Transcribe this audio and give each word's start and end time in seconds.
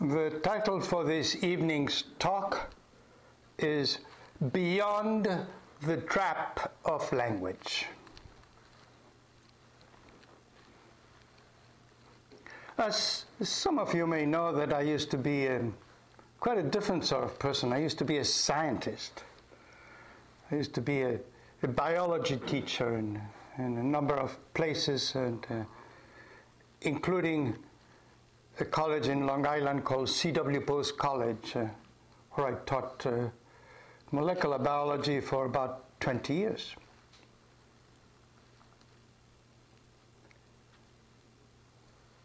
The 0.00 0.30
title 0.42 0.80
for 0.80 1.04
this 1.04 1.44
evening's 1.44 2.04
talk 2.18 2.72
is 3.58 3.98
Beyond 4.50 5.28
the 5.82 5.98
Trap 5.98 6.72
of 6.86 7.12
Language. 7.12 7.84
As 12.78 13.26
some 13.42 13.78
of 13.78 13.92
you 13.94 14.06
may 14.06 14.24
know, 14.24 14.52
that 14.52 14.72
I 14.72 14.80
used 14.80 15.10
to 15.10 15.18
be 15.18 15.44
a, 15.48 15.60
quite 16.38 16.56
a 16.56 16.62
different 16.62 17.04
sort 17.04 17.24
of 17.24 17.38
person. 17.38 17.70
I 17.70 17.82
used 17.82 17.98
to 17.98 18.06
be 18.06 18.16
a 18.16 18.24
scientist. 18.24 19.24
I 20.50 20.54
used 20.54 20.72
to 20.76 20.80
be 20.80 21.02
a, 21.02 21.18
a 21.62 21.68
biology 21.68 22.38
teacher 22.46 22.96
in, 22.96 23.20
in, 23.58 23.76
a 23.76 23.82
number 23.82 24.14
of 24.14 24.38
places, 24.54 25.14
and 25.14 25.46
uh, 25.50 25.64
including 26.80 27.54
a 28.60 28.64
college 28.64 29.08
in 29.08 29.26
Long 29.26 29.46
Island 29.46 29.84
called 29.84 30.08
C.W. 30.08 30.60
Post 30.60 30.98
College, 30.98 31.56
uh, 31.56 31.66
where 32.32 32.48
I 32.48 32.52
taught 32.66 33.06
uh, 33.06 33.28
molecular 34.12 34.58
biology 34.58 35.20
for 35.20 35.46
about 35.46 35.98
20 36.00 36.34
years. 36.34 36.74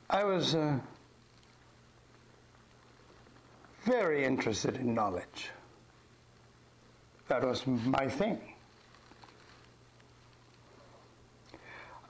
I 0.09 0.23
was 0.23 0.55
uh, 0.55 0.77
very 3.83 4.25
interested 4.25 4.77
in 4.77 4.93
knowledge. 4.93 5.51
That 7.27 7.43
was 7.43 7.65
my 7.65 8.07
thing. 8.07 8.39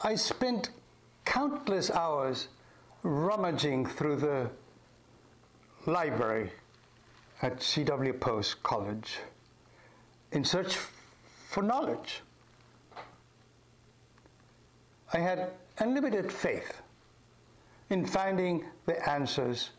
I 0.02 0.16
spent 0.16 0.72
countless 1.26 1.90
hours 1.90 2.48
rummaging 3.05 3.86
through 3.86 4.16
the 4.16 4.50
library 5.86 6.52
at 7.44 7.62
C.W. 7.62 8.13
Post 8.13 8.63
College 8.63 9.20
in 10.32 10.43
search 10.43 10.77
for 11.48 11.62
knowledge. 11.62 12.21
I 15.13 15.20
had 15.20 15.52
unlimited 15.77 16.32
faith 16.32 16.82
in 17.91 18.05
finding 18.05 18.65
the 18.88 19.08
answers 19.08 19.70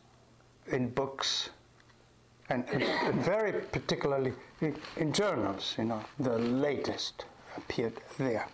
in 0.69 0.89
books 0.91 1.51
and, 2.49 2.65
and, 2.69 3.21
very 3.25 3.61
particularly 3.61 4.33
in, 4.61 4.77
in 4.97 5.13
journals, 5.13 5.75
you 5.77 5.85
know, 5.85 6.01
the 6.21 6.39
latest 6.39 7.25
appeared 7.57 7.95
there. 8.19 8.47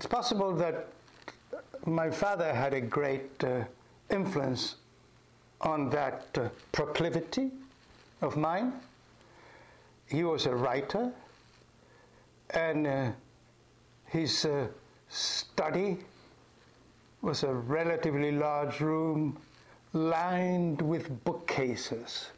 It's 0.00 0.06
possible 0.06 0.54
that 0.54 0.86
my 1.84 2.08
father 2.08 2.54
had 2.54 2.72
a 2.72 2.80
great 2.80 3.44
uh, 3.44 3.64
influence 4.08 4.76
on 5.60 5.90
that 5.90 6.24
uh, 6.38 6.48
proclivity 6.72 7.50
of 8.22 8.34
mine. 8.34 8.72
He 10.06 10.24
was 10.24 10.46
a 10.46 10.54
writer, 10.54 11.12
and 12.48 12.86
uh, 12.86 13.10
his 14.06 14.46
uh, 14.46 14.68
study 15.10 15.98
was 17.20 17.42
a 17.42 17.52
relatively 17.52 18.32
large 18.32 18.80
room 18.80 19.36
lined 19.92 20.80
with 20.80 21.22
bookcases, 21.24 22.30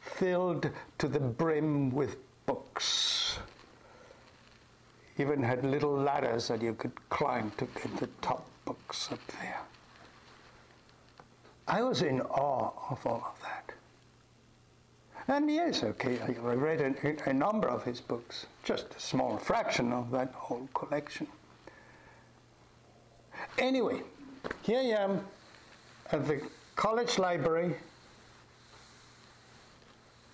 filled 0.00 0.70
to 0.96 1.08
the 1.08 1.20
brim 1.20 1.90
with 1.90 2.16
books. 2.46 3.38
Even 5.18 5.42
had 5.42 5.64
little 5.64 5.96
ladders 5.96 6.48
that 6.48 6.60
you 6.60 6.74
could 6.74 6.92
climb 7.08 7.50
to 7.58 7.66
get 7.66 7.96
the 7.96 8.08
top 8.20 8.46
books 8.64 9.10
up 9.10 9.20
there. 9.40 9.60
I 11.68 11.82
was 11.82 12.02
in 12.02 12.20
awe 12.20 12.70
of 12.90 13.06
all 13.06 13.34
of 13.34 13.42
that. 13.42 13.72
And 15.28 15.50
yes, 15.50 15.82
okay, 15.82 16.20
I 16.20 16.54
read 16.54 16.80
a, 16.80 17.28
a, 17.30 17.32
number 17.32 17.68
of 17.68 17.82
his 17.82 18.00
books, 18.00 18.46
just 18.62 18.94
a 18.94 19.00
small 19.00 19.36
fraction 19.38 19.92
of 19.92 20.12
that 20.12 20.32
whole 20.32 20.68
collection. 20.72 21.26
Anyway, 23.58 24.02
here 24.62 24.78
I 24.78 25.02
am 25.02 25.20
at 26.12 26.28
the 26.28 26.40
college 26.76 27.18
library 27.18 27.74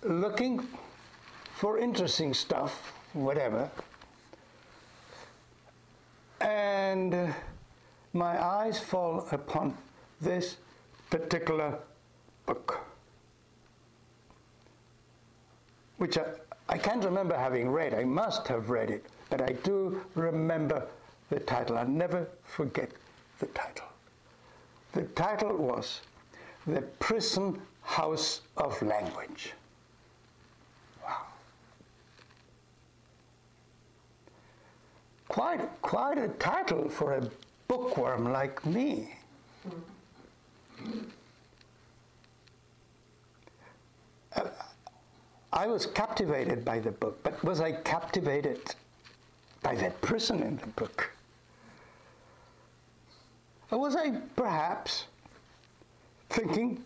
looking 0.03 0.67
for 1.55 1.79
interesting 1.79 2.33
stuff, 2.33 2.93
whatever. 3.13 3.69
And 6.43 7.33
my 8.11 8.43
eyes 8.43 8.79
fall 8.79 9.25
upon 9.31 9.77
this 10.21 10.57
particular 11.09 11.79
book, 12.45 12.81
which 15.97 16.17
I, 16.17 16.25
I 16.67 16.77
can't 16.77 17.03
remember 17.03 17.35
having 17.37 17.69
read. 17.69 17.93
I 17.93 18.03
must 18.03 18.47
have 18.47 18.69
read 18.69 18.89
it, 18.89 19.05
but 19.29 19.41
I 19.41 19.53
do 19.63 20.01
remember 20.15 20.85
the 21.29 21.39
title. 21.39 21.77
I'll 21.77 21.87
never 21.87 22.27
forget 22.43 22.91
the 23.39 23.47
title. 23.47 23.87
The 24.91 25.03
title 25.03 25.55
was 25.57 26.01
The 26.67 26.81
Prison 26.99 27.59
House 27.81 28.41
of 28.57 28.81
Language. 28.81 29.53
Quite, 35.33 35.81
quite 35.81 36.19
a 36.19 36.27
title 36.27 36.87
for 36.87 37.13
a 37.13 37.27
bookworm 37.67 38.31
like 38.31 38.63
me. 38.67 39.15
Uh, 44.35 44.43
I 45.51 45.65
was 45.65 45.87
captivated 45.87 46.63
by 46.63 46.77
the 46.77 46.91
book, 46.91 47.17
but 47.23 47.43
was 47.43 47.61
I 47.61 47.71
captivated 47.71 48.75
by 49.63 49.73
that 49.77 49.99
person 50.01 50.43
in 50.43 50.57
the 50.57 50.67
book? 50.67 51.09
Or 53.71 53.79
was 53.79 53.95
I 53.95 54.11
perhaps 54.35 55.05
thinking 56.29 56.83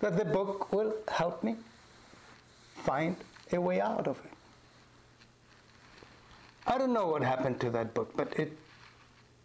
that 0.00 0.16
the 0.16 0.24
book 0.24 0.72
will 0.72 0.92
help 1.06 1.44
me 1.44 1.54
find 2.82 3.14
a 3.52 3.60
way 3.60 3.80
out 3.80 4.08
of 4.08 4.18
it? 4.24 4.35
I 6.66 6.78
don't 6.78 6.92
know 6.92 7.06
what 7.06 7.22
happened 7.22 7.60
to 7.60 7.70
that 7.70 7.94
book, 7.94 8.12
but 8.16 8.38
it, 8.38 8.56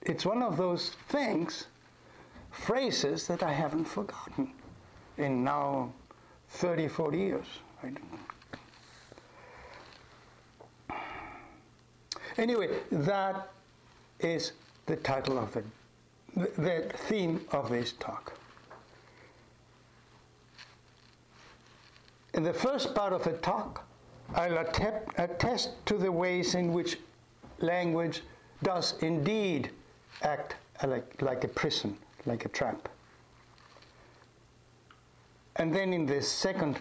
it's 0.02 0.26
one 0.26 0.42
of 0.42 0.58
those 0.58 0.92
things 1.09 1.68
phrases 2.52 3.28
that 3.28 3.44
I 3.44 3.54
haven't 3.54 3.86
forgotten 3.86 4.52
in 5.18 5.44
now 5.44 5.94
30, 6.50 6.88
40 6.88 7.18
years. 7.18 7.46
Anyway, 12.38 12.70
that 12.92 13.50
is 14.20 14.54
the 14.86 14.96
title 14.96 15.38
of 15.38 15.56
it, 15.56 15.66
the 16.36 16.92
theme 17.08 17.42
of 17.52 17.70
this 17.70 17.94
talk. 17.94 18.34
In 22.34 22.44
the 22.44 22.54
first 22.54 22.96
part 22.96 23.14
of 23.14 23.24
the 23.24 23.34
talk, 23.34 23.86
I'll 24.34 24.58
attest 24.58 25.72
to 25.86 25.98
the 25.98 26.12
ways 26.12 26.56
in 26.56 26.72
which 26.72 26.98
language 27.62 28.22
does 28.64 28.96
indeed 29.02 29.70
act 30.22 30.56
like, 30.86 31.22
like 31.22 31.44
a 31.44 31.48
prison 31.48 31.98
like 32.26 32.46
a 32.46 32.50
trap. 32.50 32.90
And 35.56 35.74
then 35.74 35.94
in 35.94 36.06
the 36.06 36.22
second 36.22 36.80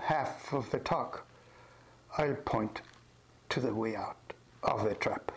half 0.00 0.52
of 0.52 0.70
the 0.70 0.78
talk, 0.80 1.26
I'll 2.18 2.34
point 2.34 2.80
to 3.50 3.60
the 3.60 3.74
way 3.74 3.96
out 3.96 4.16
of 4.62 4.84
the 4.84 4.94
trap. 4.94 5.32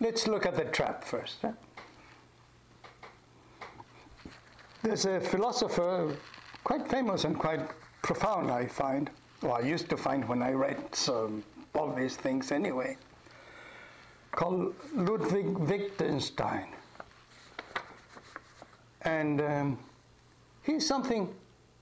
Let's 0.00 0.28
look 0.28 0.46
at 0.46 0.56
the 0.56 0.64
trap 0.64 1.02
first. 1.02 1.44
There's 4.82 5.06
a 5.06 5.20
philosopher, 5.20 6.16
quite 6.68 6.86
famous 6.86 7.24
and 7.24 7.38
quite 7.38 7.62
profound, 8.02 8.50
I 8.50 8.66
find, 8.66 9.08
well, 9.40 9.54
I 9.54 9.60
used 9.60 9.88
to 9.88 9.96
find 9.96 10.28
when 10.28 10.42
I 10.42 10.52
read 10.52 10.94
some, 10.94 11.42
all 11.74 11.90
these 11.94 12.14
things 12.14 12.52
anyway, 12.52 12.98
called 14.32 14.74
Ludwig 14.94 15.46
Wittgenstein. 15.46 16.66
And 19.00 19.40
um, 19.40 19.78
here's 20.60 20.86
something 20.86 21.34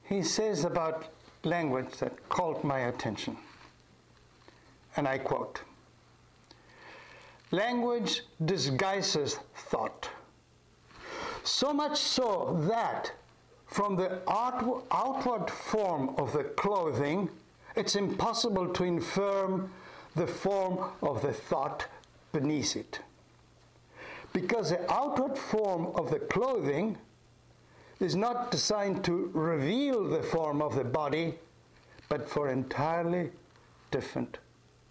he 0.04 0.22
says 0.22 0.64
about 0.64 1.06
language 1.42 1.92
that 1.98 2.28
caught 2.28 2.62
my 2.62 2.78
attention. 2.82 3.36
And 4.96 5.08
I 5.08 5.18
quote 5.18 5.62
Language 7.50 8.22
disguises 8.44 9.40
thought. 9.56 10.08
So 11.42 11.72
much 11.72 11.98
so 11.98 12.56
that 12.68 13.10
from 13.76 13.94
the 13.94 14.22
outward, 14.26 15.50
form 15.50 16.14
of 16.16 16.32
the 16.32 16.44
clothing, 16.44 17.28
it's 17.74 17.94
impossible 17.94 18.72
to 18.72 18.84
infer 18.84 19.68
the 20.14 20.26
form 20.26 20.92
of 21.02 21.20
the 21.20 21.34
thought 21.34 21.84
beneath 22.32 22.74
it. 22.74 23.00
Because 24.32 24.70
the 24.70 24.90
outward 24.90 25.36
form 25.36 25.88
of 25.94 26.10
the 26.10 26.20
clothing 26.20 26.96
is 28.00 28.16
not 28.16 28.50
designed 28.50 29.04
to 29.04 29.30
reveal 29.34 30.08
the 30.08 30.22
form 30.22 30.62
of 30.62 30.74
the 30.74 30.84
body, 30.84 31.34
but 32.08 32.26
for 32.26 32.48
entirely 32.48 33.30
different 33.90 34.38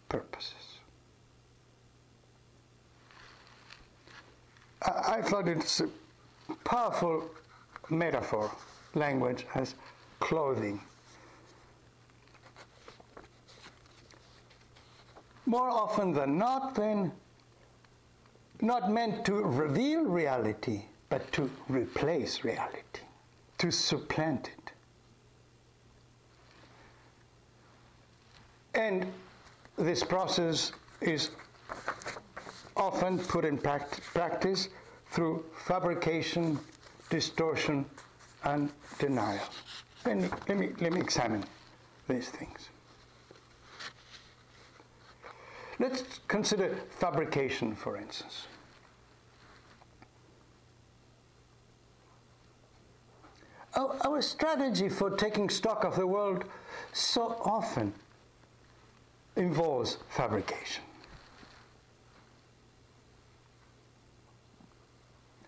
purposes. 0.09 0.77
I, 4.83 5.15
I 5.17 5.21
thought 5.23 5.47
it's 5.47 5.79
a 5.79 5.89
powerful 6.63 7.31
metaphor, 7.89 8.51
language 8.95 9.45
as 9.56 9.75
clothing. 10.19 10.80
More 15.45 15.69
often 15.69 16.12
than 16.13 16.38
not, 16.38 16.74
then, 16.74 17.12
not 18.62 18.92
meant 18.92 19.25
to 19.25 19.36
reveal 19.36 20.06
reality, 20.06 20.86
but 21.09 21.31
to 21.33 21.50
replace 21.69 22.44
reality, 22.44 23.01
to 23.59 23.69
supplant 23.71 24.47
it. 24.47 24.71
And 28.74 29.06
this 29.77 30.03
process 30.03 30.71
is 31.00 31.30
often 32.75 33.19
put 33.19 33.45
in 33.45 33.57
practice 33.57 34.69
through 35.12 35.45
fabrication, 35.65 36.59
distortion, 37.09 37.86
and 38.45 38.71
denial. 39.00 39.42
Let 40.06 40.18
me, 40.18 40.30
let 40.47 40.57
me, 40.57 40.69
let 40.80 40.94
me 40.94 41.01
examine 41.01 41.44
these 42.07 42.30
things. 42.30 42.69
Let's 45.80 46.03
consider 46.27 46.75
fabrication, 46.89 47.75
for 47.75 47.97
instance. 47.97 48.47
Our, 53.74 53.97
our 54.06 54.21
strategy 54.21 54.88
for 54.88 55.09
taking 55.09 55.50
stock 55.50 55.83
of 55.83 55.98
the 55.98 56.07
world 56.07 56.45
so 56.94 57.41
often 57.44 57.94
involves 59.36 59.98
fabrication. 60.09 60.83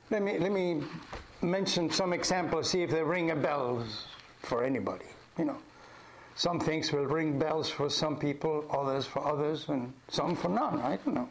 Let 0.09 0.23
me, 0.23 0.39
let 0.39 0.51
me 0.51 0.83
mention 1.41 1.89
some 1.89 2.13
examples, 2.13 2.69
see 2.69 2.83
if 2.83 2.91
they 2.91 3.03
ring 3.03 3.31
a 3.31 3.35
bell 3.35 3.83
for 4.41 4.63
anybody. 4.63 5.05
You 5.37 5.45
know, 5.45 5.57
some 6.35 6.59
things 6.59 6.91
will 6.91 7.05
ring 7.05 7.37
bells 7.37 7.69
for 7.69 7.89
some 7.89 8.17
people, 8.17 8.65
others 8.71 9.05
for 9.05 9.25
others, 9.25 9.69
and 9.69 9.93
some 10.07 10.35
for 10.35 10.49
none. 10.49 10.79
I 10.79 10.97
don't 10.97 11.15
know. 11.15 11.29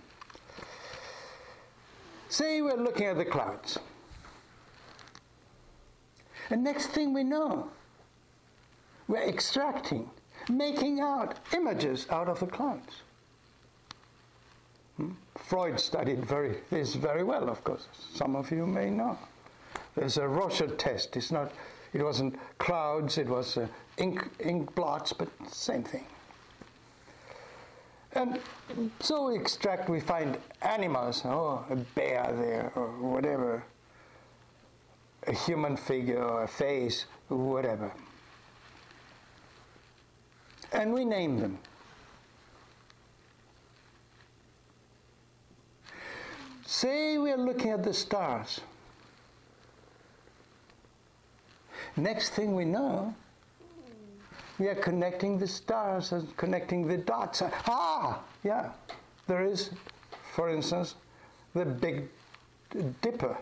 Say 2.28 2.60
we're 2.60 2.76
looking 2.76 3.06
at 3.06 3.16
the 3.16 3.24
clouds. 3.24 3.78
And 6.50 6.62
next 6.62 6.88
thing 6.88 7.12
we 7.12 7.24
know, 7.24 7.70
we're 9.08 9.28
extracting, 9.28 10.10
making 10.48 11.00
out 11.00 11.38
images 11.54 12.06
out 12.10 12.28
of 12.28 12.40
the 12.40 12.46
clouds. 12.46 13.02
Hmm? 14.96 15.12
Freud 15.36 15.78
studied 15.78 16.24
very, 16.24 16.58
this 16.70 16.94
very 16.94 17.22
well, 17.22 17.48
of 17.48 17.62
course. 17.62 17.86
Some 18.14 18.36
of 18.36 18.50
you 18.50 18.66
may 18.66 18.90
know. 18.90 19.18
There's 19.96 20.18
a 20.18 20.28
Rorschach 20.28 20.76
test. 20.76 21.16
It's 21.16 21.32
not, 21.32 21.50
it 21.94 22.02
wasn't 22.02 22.38
clouds, 22.58 23.16
it 23.16 23.26
was 23.26 23.56
uh, 23.56 23.66
ink, 23.96 24.28
ink 24.40 24.74
blots, 24.74 25.12
but 25.12 25.28
same 25.50 25.82
thing. 25.82 26.04
And 28.12 28.40
so 29.00 29.28
we 29.28 29.36
extract, 29.36 29.88
we 29.88 30.00
find 30.00 30.38
animals, 30.62 31.22
oh, 31.24 31.64
a 31.70 31.76
bear 31.76 32.32
there, 32.38 32.72
or 32.74 32.88
whatever, 33.00 33.64
a 35.26 35.32
human 35.32 35.76
figure, 35.76 36.22
or 36.22 36.44
a 36.44 36.48
face, 36.48 37.06
whatever. 37.28 37.90
And 40.72 40.92
we 40.92 41.04
name 41.04 41.38
them. 41.38 41.58
Say 46.66 47.16
we 47.16 47.30
are 47.30 47.38
looking 47.38 47.70
at 47.70 47.82
the 47.82 47.94
stars. 47.94 48.60
Next 51.96 52.30
thing 52.30 52.54
we 52.54 52.64
know, 52.64 53.14
we 54.58 54.68
are 54.68 54.74
connecting 54.74 55.38
the 55.38 55.46
stars 55.46 56.12
and 56.12 56.36
connecting 56.36 56.86
the 56.86 56.98
dots. 56.98 57.42
Ah, 57.66 58.20
yeah, 58.44 58.70
there 59.26 59.44
is, 59.44 59.70
for 60.34 60.50
instance, 60.50 60.94
the 61.54 61.64
Big 61.64 62.08
Dipper. 63.00 63.36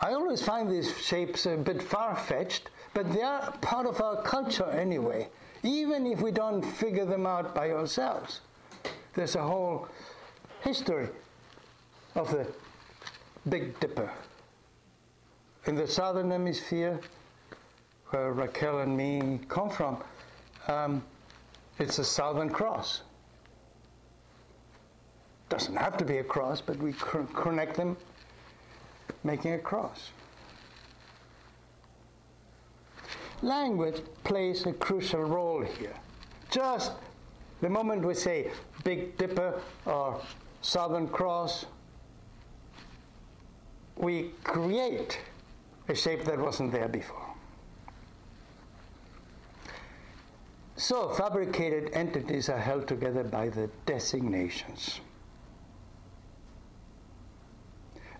I 0.00 0.12
always 0.12 0.42
find 0.42 0.70
these 0.70 0.96
shapes 0.98 1.46
a 1.46 1.56
bit 1.56 1.82
far 1.82 2.16
fetched, 2.16 2.70
but 2.94 3.12
they 3.12 3.22
are 3.22 3.52
part 3.60 3.86
of 3.86 4.00
our 4.00 4.22
culture 4.22 4.70
anyway 4.70 5.28
even 5.62 6.06
if 6.06 6.20
we 6.20 6.30
don't 6.30 6.62
figure 6.62 7.04
them 7.04 7.26
out 7.26 7.54
by 7.54 7.70
ourselves. 7.70 8.40
There's 9.14 9.34
a 9.34 9.42
whole 9.42 9.88
history 10.60 11.08
of 12.14 12.30
the 12.30 12.46
Big 13.48 13.78
Dipper. 13.80 14.10
In 15.66 15.74
the 15.74 15.86
southern 15.86 16.30
hemisphere, 16.30 17.00
where 18.10 18.32
Raquel 18.32 18.80
and 18.80 18.96
me 18.96 19.40
come 19.48 19.70
from, 19.70 20.02
um, 20.66 21.02
it's 21.78 21.98
a 21.98 22.04
southern 22.04 22.50
cross. 22.50 23.02
Doesn't 25.48 25.76
have 25.76 25.96
to 25.96 26.04
be 26.04 26.18
a 26.18 26.24
cross, 26.24 26.60
but 26.60 26.76
we 26.78 26.92
connect 27.34 27.76
them, 27.76 27.96
making 29.24 29.54
a 29.54 29.58
cross. 29.58 30.10
language 33.42 34.02
plays 34.24 34.66
a 34.66 34.72
crucial 34.72 35.22
role 35.22 35.62
here. 35.62 35.94
Just 36.50 36.92
the 37.60 37.68
moment 37.68 38.04
we 38.04 38.14
say 38.14 38.50
Big 38.84 39.16
Dipper 39.16 39.60
or 39.84 40.20
Southern 40.62 41.08
Cross, 41.08 41.66
we 43.98 44.30
create 44.44 45.20
a 45.88 45.94
shape 45.94 46.24
that 46.24 46.38
wasn't 46.38 46.72
there 46.72 46.88
before. 46.88 47.24
So, 50.76 51.08
fabricated 51.08 51.90
entities 51.92 52.48
are 52.48 52.58
held 52.58 52.86
together 52.86 53.24
by 53.24 53.48
the 53.48 53.68
designations. 53.84 55.00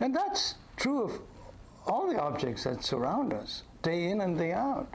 And 0.00 0.14
that's 0.14 0.54
true 0.76 1.04
of 1.04 1.20
all 1.86 2.08
the 2.08 2.20
objects 2.20 2.64
that 2.64 2.84
surround 2.84 3.32
us, 3.32 3.62
day 3.82 4.10
in 4.10 4.20
and 4.20 4.36
day 4.36 4.52
out. 4.52 4.92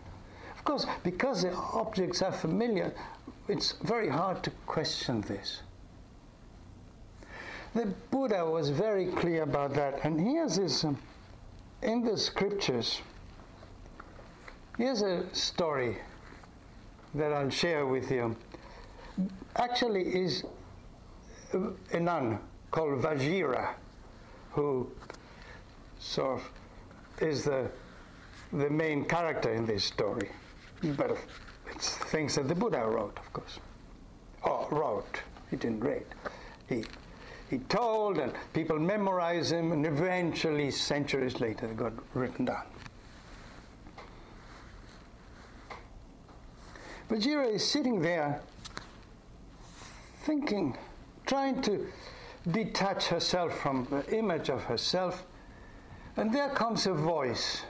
Of 0.55 0.63
course, 0.65 0.85
because 1.03 1.43
the 1.43 1.53
objects 1.53 2.21
are 2.21 2.31
familiar, 2.31 2.93
it's 3.47 3.73
very 3.83 4.09
hard 4.09 4.43
to 4.43 4.51
question 4.65 5.21
this. 5.21 5.61
The 7.73 7.87
Buddha 8.11 8.45
was 8.45 8.69
very 8.69 9.07
clear 9.07 9.43
about 9.43 9.73
that, 9.73 10.05
and 10.05 10.19
here's 10.19 10.57
this 10.57 10.83
um, 10.83 10.97
in 11.81 12.03
the 12.03 12.17
scriptures. 12.17 13.01
Here's 14.77 15.01
a 15.01 15.23
story 15.33 15.97
that 17.15 17.33
I'll 17.33 17.49
share 17.49 17.85
with 17.85 18.11
you. 18.11 18.35
Actually, 19.55 20.01
is 20.01 20.43
a 21.91 21.99
nun 21.99 22.39
called 22.71 23.01
Vajira, 23.01 23.73
who 24.51 24.91
sort 25.99 26.39
of 26.39 26.51
is 27.21 27.43
the 27.43 27.69
the 28.51 28.69
main 28.69 29.03
character 29.05 29.51
in 29.51 29.65
this 29.65 29.83
story 29.83 30.29
but 30.91 31.17
it's 31.71 31.95
things 31.95 32.35
that 32.35 32.47
the 32.47 32.55
Buddha 32.55 32.85
wrote, 32.85 33.17
of 33.17 33.33
course. 33.33 33.59
Or 34.43 34.67
wrote, 34.71 35.21
he 35.49 35.55
didn't 35.55 35.79
read. 35.79 36.05
He, 36.67 36.83
he 37.53 37.59
told, 37.69 38.17
and 38.17 38.33
people 38.53 38.79
memorized 38.79 39.53
him, 39.53 39.71
and 39.71 39.85
eventually, 39.85 40.71
centuries 40.71 41.39
later, 41.39 41.67
they 41.67 41.75
got 41.75 41.93
written 42.15 42.45
down. 42.45 42.63
Vajira 47.09 47.53
is 47.53 47.63
sitting 47.63 48.01
there 48.01 48.41
thinking, 50.23 50.75
trying 51.27 51.61
to 51.61 51.85
detach 52.49 53.05
herself 53.05 53.55
from 53.59 53.85
the 53.91 54.17
image 54.17 54.49
of 54.49 54.63
herself, 54.63 55.23
and 56.17 56.33
there 56.33 56.49
comes 56.49 56.87
a 56.87 56.93
voice 56.93 57.61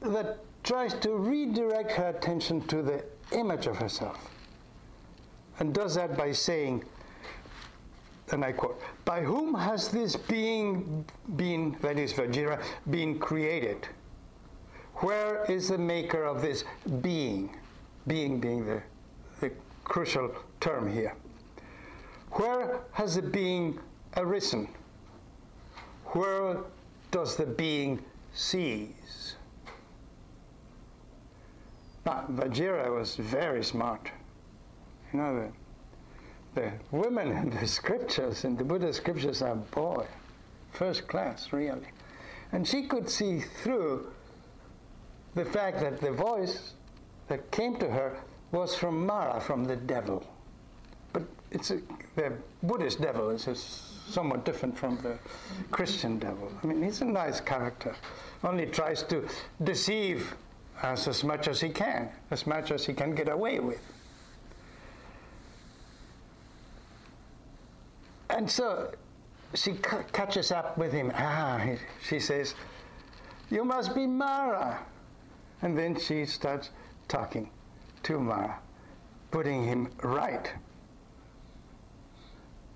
that 0.00 0.38
tries 0.62 0.94
to 0.94 1.16
redirect 1.16 1.90
her 1.92 2.08
attention 2.10 2.60
to 2.68 2.82
the 2.82 3.04
image 3.32 3.66
of 3.66 3.78
herself 3.78 4.30
and 5.58 5.72
does 5.72 5.94
that 5.94 6.16
by 6.16 6.32
saying, 6.32 6.84
and 8.32 8.44
I 8.44 8.52
quote, 8.52 8.80
By 9.04 9.20
whom 9.20 9.54
has 9.54 9.88
this 9.88 10.16
being 10.16 11.04
been, 11.36 11.76
that 11.80 11.98
is 11.98 12.12
Vajira, 12.12 12.62
been 12.90 13.18
created? 13.18 13.86
Where 14.96 15.44
is 15.44 15.68
the 15.68 15.78
maker 15.78 16.24
of 16.24 16.42
this 16.42 16.64
being? 17.02 17.54
Being 18.06 18.40
being 18.40 18.64
the, 18.64 18.82
the 19.40 19.52
crucial 19.84 20.34
term 20.60 20.92
here. 20.92 21.14
Where 22.32 22.80
has 22.92 23.16
the 23.16 23.22
being 23.22 23.78
arisen? 24.16 24.68
Where 26.06 26.58
does 27.10 27.36
the 27.36 27.46
being 27.46 28.02
cease? 28.32 29.36
Now, 32.04 32.24
Vajira 32.30 32.94
was 32.94 33.16
very 33.16 33.64
smart. 33.64 34.10
You 35.12 35.18
know, 35.18 35.34
the, 35.34 35.52
the 36.56 36.72
women 36.90 37.30
in 37.30 37.50
the 37.50 37.66
scriptures, 37.68 38.44
in 38.44 38.56
the 38.56 38.64
Buddha 38.64 38.92
scriptures, 38.92 39.42
are 39.42 39.54
boy, 39.54 40.06
first 40.72 41.06
class, 41.06 41.52
really. 41.52 41.86
And 42.50 42.66
she 42.66 42.86
could 42.86 43.08
see 43.08 43.40
through 43.40 44.10
the 45.34 45.44
fact 45.44 45.80
that 45.80 46.00
the 46.00 46.10
voice 46.10 46.72
that 47.28 47.50
came 47.50 47.76
to 47.76 47.90
her 47.90 48.18
was 48.52 48.74
from 48.74 49.06
Mara, 49.06 49.38
from 49.40 49.64
the 49.64 49.76
devil. 49.76 50.26
But 51.12 51.24
it's 51.50 51.70
a, 51.70 51.80
the 52.14 52.32
Buddhist 52.62 53.02
devil 53.02 53.30
is 53.30 53.44
somewhat 54.08 54.44
different 54.46 54.78
from 54.78 54.96
the 55.02 55.18
Christian 55.70 56.18
devil. 56.18 56.50
I 56.62 56.66
mean, 56.66 56.82
he's 56.82 57.02
a 57.02 57.04
nice 57.04 57.40
character, 57.40 57.94
only 58.42 58.66
tries 58.66 59.02
to 59.04 59.28
deceive 59.62 60.34
us 60.82 61.06
as 61.06 61.22
much 61.22 61.48
as 61.48 61.60
he 61.60 61.68
can, 61.68 62.08
as 62.30 62.46
much 62.46 62.70
as 62.70 62.86
he 62.86 62.94
can 62.94 63.14
get 63.14 63.28
away 63.28 63.60
with. 63.60 63.80
And 68.30 68.50
so 68.50 68.92
she 69.54 69.74
c- 69.74 70.04
catches 70.12 70.50
up 70.52 70.76
with 70.76 70.92
him. 70.92 71.12
Ah, 71.14 71.58
he, 71.58 71.76
she 72.06 72.20
says, 72.20 72.54
You 73.50 73.64
must 73.64 73.94
be 73.94 74.06
Mara. 74.06 74.80
And 75.62 75.76
then 75.76 75.98
she 75.98 76.26
starts 76.26 76.70
talking 77.08 77.48
to 78.02 78.18
Mara, 78.18 78.58
putting 79.30 79.64
him 79.64 79.90
right. 80.02 80.52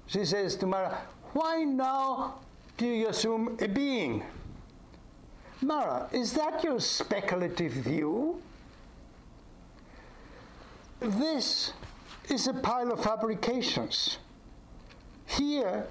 She 0.06 0.24
says 0.24 0.56
to 0.56 0.66
Mara, 0.66 0.98
Why 1.32 1.64
now 1.64 2.40
do 2.76 2.86
you 2.86 3.08
assume 3.08 3.56
a 3.60 3.68
being? 3.68 4.24
Mara, 5.62 6.08
is 6.12 6.32
that 6.32 6.64
your 6.64 6.80
speculative 6.80 7.72
view? 7.72 8.40
This 11.00 11.72
is 12.28 12.46
a 12.46 12.54
pile 12.54 12.92
of 12.92 13.02
fabrications. 13.02 14.18
Here, 15.40 15.86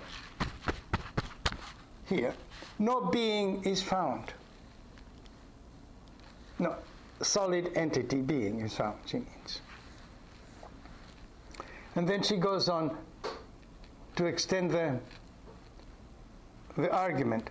here, 2.05 2.35
no 2.77 3.01
being 3.01 3.63
is 3.63 3.81
found. 3.81 4.31
No, 6.59 6.75
solid 7.19 7.71
entity 7.75 8.21
being 8.21 8.59
is 8.59 8.75
found, 8.75 8.99
she 9.07 9.17
means. 9.17 9.61
And 11.95 12.07
then 12.07 12.21
she 12.21 12.37
goes 12.37 12.69
on 12.69 12.95
to 14.17 14.25
extend 14.27 14.69
the, 14.69 14.99
the 16.77 16.91
argument. 16.91 17.49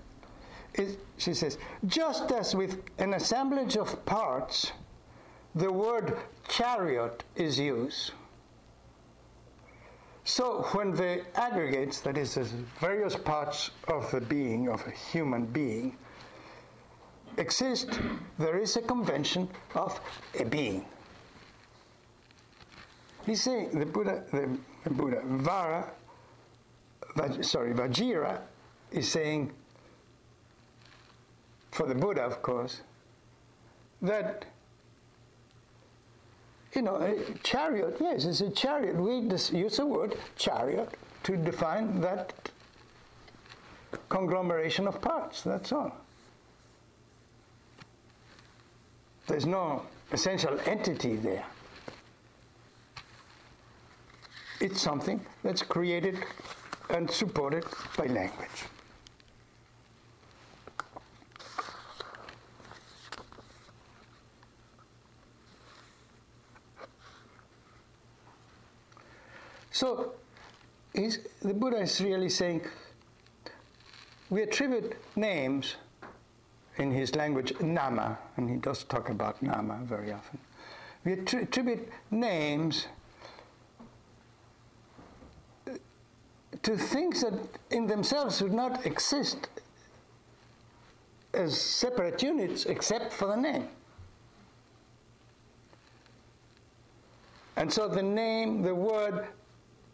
It, 0.75 1.01
she 1.17 1.35
says, 1.35 1.59
just 1.85 2.31
as 2.31 2.55
with 2.55 2.81
an 2.99 3.15
assemblage 3.15 3.77
of 3.77 4.07
parts, 4.07 4.71
the 5.57 5.73
word 5.73 6.17
chariot 6.47 7.25
is 7.35 7.59
used 7.59 8.13
so 10.29 10.63
when 10.73 10.93
the 10.93 11.23
aggregates, 11.37 12.03
that 12.03 12.19
is, 12.19 12.35
the 12.35 12.45
various 12.81 13.17
parts 13.17 13.71
of 13.89 14.11
the 14.11 14.21
being, 14.21 14.69
of 14.69 14.87
a 14.87 14.91
human 14.91 15.47
being, 15.47 15.97
exist, 17.39 17.99
there 18.39 18.59
is 18.59 18.77
a 18.77 18.83
convention 18.83 19.49
of 19.75 19.99
a 20.39 20.45
being. 20.45 20.85
He's 23.25 23.43
saying, 23.43 23.79
the 23.79 23.87
Buddha, 23.87 24.23
the, 24.31 24.59
the 24.85 24.91
Buddha, 24.91 25.23
Vara, 25.25 25.91
Vaj, 27.17 27.43
sorry, 27.43 27.73
Vajira 27.73 28.43
is 28.93 29.09
saying, 29.09 29.51
for 31.73 31.87
the 31.87 31.95
Buddha, 31.95 32.21
of 32.21 32.43
course, 32.43 32.83
that 34.03 34.45
you 36.79 36.83
know, 36.83 36.95
a 36.95 37.35
chariot, 37.43 37.97
yes, 38.01 38.25
it's 38.25 38.41
a 38.41 38.51
chariot. 38.51 38.95
We 38.95 39.15
use 39.59 39.77
the 39.79 39.85
word 39.85 40.15
chariot 40.37 40.97
to 41.25 41.37
define 41.37 42.01
that 42.03 42.33
conglomeration 44.09 44.87
of 44.87 45.01
parts, 45.01 45.43
that's 45.43 45.73
all. 45.73 45.93
There's 49.27 49.45
no 49.45 49.83
essential 50.13 50.57
entity 50.67 51.17
there. 51.17 51.45
It's 54.61 54.81
something 54.81 55.21
that's 55.43 55.63
created 55.63 56.25
and 56.91 57.11
supported 57.11 57.65
by 57.97 58.07
language. 58.07 58.67
So 69.79 70.15
the 70.91 71.55
Buddha 71.55 71.77
is 71.77 72.01
really 72.01 72.31
saying 72.31 72.63
we 74.29 74.43
attribute 74.43 74.97
names 75.15 75.77
in 76.79 76.91
his 76.91 77.15
language, 77.15 77.53
nama, 77.61 78.19
and 78.37 78.51
he 78.51 78.57
does 78.57 78.83
talk 78.83 79.09
about 79.09 79.41
nama 79.41 79.79
very 79.85 80.11
often. 80.11 80.41
We 81.05 81.13
attribute 81.13 81.89
names 82.11 82.89
to 86.65 86.77
things 86.77 87.21
that 87.21 87.35
in 87.71 87.87
themselves 87.87 88.43
would 88.43 88.53
not 88.53 88.85
exist 88.85 89.47
as 91.33 91.57
separate 91.57 92.21
units 92.21 92.67
except 92.67 93.13
for 93.13 93.29
the 93.29 93.37
name. 93.37 93.69
And 97.55 97.73
so 97.73 97.87
the 97.87 98.03
name, 98.03 98.63
the 98.63 98.75
word, 98.75 99.29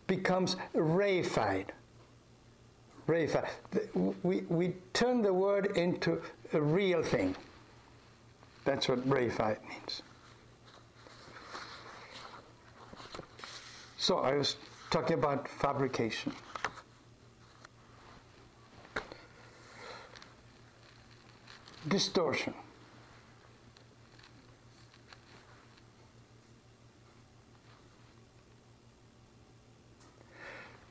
becomes 0.07 0.57
reified. 0.75 1.67
Reified. 3.07 3.49
We, 4.23 4.43
we 4.49 4.75
turn 4.93 5.23
the 5.23 5.33
word 5.33 5.77
into 5.77 6.21
a 6.53 6.61
real 6.61 7.03
thing. 7.03 7.37
That's 8.65 8.89
what 8.89 9.07
reified 9.09 9.59
means. 9.69 10.03
So 13.99 14.19
I 14.19 14.35
was 14.35 14.57
talking 14.91 15.15
about 15.15 15.49
fabrication. 15.49 16.33
Distortion. 21.89 22.55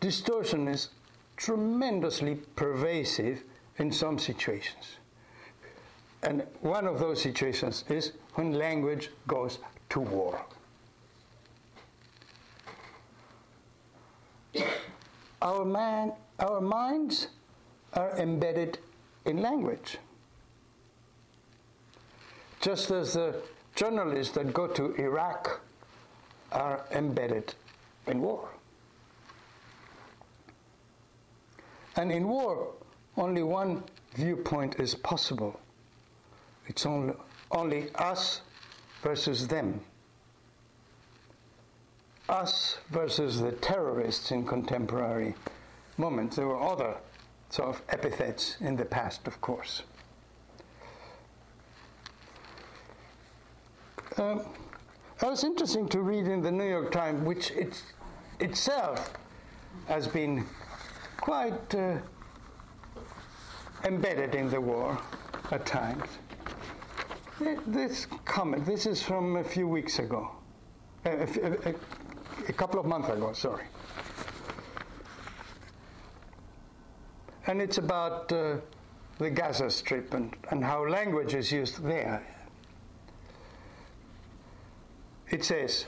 Distortion 0.03 0.67
is 0.67 0.89
tremendously 1.37 2.35
pervasive 2.57 3.41
in 3.77 3.89
some 3.89 4.19
situations. 4.19 4.97
And 6.21 6.43
one 6.59 6.85
of 6.85 6.99
those 6.99 7.21
situations 7.21 7.85
is 7.87 8.11
when 8.33 8.51
language 8.51 9.11
goes 9.27 9.59
to 9.91 10.01
war. 10.01 10.45
Our, 15.41 15.65
man, 15.65 16.13
our 16.39 16.61
minds 16.61 17.27
are 17.93 18.17
embedded 18.17 18.79
in 19.25 19.41
language. 19.41 19.97
Just 22.61 22.91
as 22.91 23.13
the 23.13 23.41
journalists 23.75 24.33
that 24.35 24.53
go 24.53 24.67
to 24.67 24.93
Iraq 24.95 25.59
are 26.53 26.85
embedded 26.91 27.55
in 28.07 28.21
war. 28.21 28.53
And 31.95 32.11
in 32.11 32.27
war, 32.27 32.73
only 33.17 33.43
one 33.43 33.83
viewpoint 34.15 34.79
is 34.79 34.95
possible. 34.95 35.59
It's 36.67 36.85
only, 36.85 37.13
only 37.51 37.89
us 37.95 38.41
versus 39.01 39.47
them. 39.47 39.81
Us 42.29 42.77
versus 42.89 43.41
the 43.41 43.51
terrorists 43.51 44.31
in 44.31 44.45
contemporary 44.45 45.35
moments. 45.97 46.37
There 46.37 46.47
were 46.47 46.61
other 46.61 46.95
sort 47.49 47.69
of 47.69 47.81
epithets 47.89 48.57
in 48.61 48.75
the 48.75 48.85
past, 48.85 49.27
of 49.27 49.39
course. 49.41 49.83
Um, 54.17 54.41
it 55.21 55.25
was 55.25 55.43
interesting 55.43 55.87
to 55.89 56.01
read 56.01 56.27
in 56.27 56.41
the 56.41 56.51
New 56.51 56.67
York 56.67 56.91
Times, 56.91 57.25
which 57.25 57.51
it, 57.51 57.81
itself 58.39 59.13
has 59.87 60.07
been 60.07 60.45
quite 61.17 61.75
uh, 61.75 61.97
embedded 63.83 64.35
in 64.35 64.49
the 64.49 64.59
war 64.59 64.97
at 65.51 65.65
times. 65.65 66.09
This 67.67 68.07
comment, 68.25 68.65
this 68.65 68.85
is 68.85 69.01
from 69.01 69.37
a 69.37 69.43
few 69.43 69.67
weeks 69.67 69.99
ago, 69.99 70.31
a, 71.05 71.23
a, 71.23 71.75
a 72.47 72.53
couple 72.53 72.79
of 72.79 72.85
months 72.85 73.09
ago, 73.09 73.33
sorry. 73.33 73.65
And 77.47 77.61
it's 77.61 77.77
about 77.77 78.31
uh, 78.31 78.57
the 79.17 79.29
Gaza 79.29 79.69
Strip 79.69 80.13
and, 80.13 80.33
and 80.51 80.63
how 80.63 80.87
language 80.87 81.33
is 81.33 81.51
used 81.51 81.83
there. 81.83 82.25
It 85.29 85.43
says, 85.43 85.85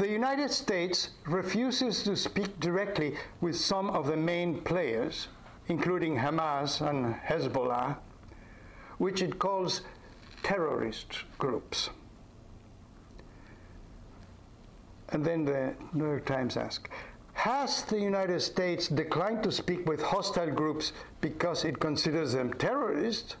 the 0.00 0.08
United 0.08 0.50
States 0.50 1.10
refuses 1.26 2.02
to 2.02 2.16
speak 2.16 2.58
directly 2.58 3.16
with 3.42 3.54
some 3.54 3.90
of 3.90 4.06
the 4.06 4.16
main 4.16 4.58
players, 4.62 5.28
including 5.68 6.16
Hamas 6.16 6.80
and 6.80 7.16
Hezbollah, 7.16 7.98
which 8.96 9.20
it 9.20 9.38
calls 9.38 9.82
terrorist 10.42 11.24
groups. 11.36 11.90
And 15.10 15.22
then 15.22 15.44
the 15.44 15.74
New 15.92 16.06
York 16.06 16.24
Times 16.24 16.56
asks, 16.56 16.88
has 17.34 17.82
the 17.82 18.00
United 18.00 18.40
States 18.40 18.88
declined 18.88 19.42
to 19.42 19.52
speak 19.52 19.86
with 19.86 20.00
hostile 20.00 20.50
groups 20.50 20.94
because 21.20 21.62
it 21.66 21.78
considers 21.78 22.32
them 22.32 22.54
terrorists? 22.54 23.36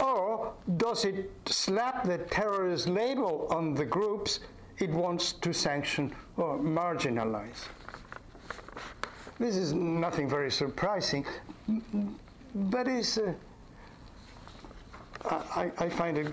Or 0.00 0.52
does 0.76 1.04
it 1.04 1.32
slap 1.46 2.04
the 2.04 2.18
terrorist 2.18 2.88
label 2.88 3.48
on 3.50 3.74
the 3.74 3.84
groups 3.84 4.38
it 4.82 4.90
wants 4.90 5.32
to 5.32 5.52
sanction 5.52 6.12
or 6.36 6.58
marginalize? 6.58 7.68
This 9.38 9.56
is 9.56 9.72
nothing 9.72 10.28
very 10.28 10.50
surprising, 10.50 11.24
but 12.54 12.88
it's, 12.88 13.18
uh, 13.18 13.32
I, 15.24 15.70
I 15.78 15.88
find 15.88 16.18
it 16.18 16.32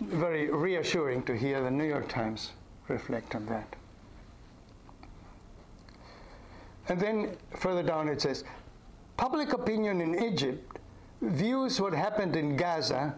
very 0.00 0.50
reassuring 0.50 1.22
to 1.24 1.36
hear 1.36 1.62
the 1.62 1.70
New 1.70 1.84
York 1.84 2.08
Times 2.08 2.52
reflect 2.88 3.34
on 3.34 3.46
that. 3.46 3.76
And 6.88 7.00
then 7.00 7.36
further 7.56 7.82
down 7.82 8.08
it 8.08 8.20
says, 8.20 8.44
public 9.16 9.52
opinion 9.52 10.00
in 10.00 10.22
Egypt 10.22 10.78
views 11.22 11.80
what 11.80 11.92
happened 11.92 12.36
in 12.36 12.56
Gaza 12.56 13.14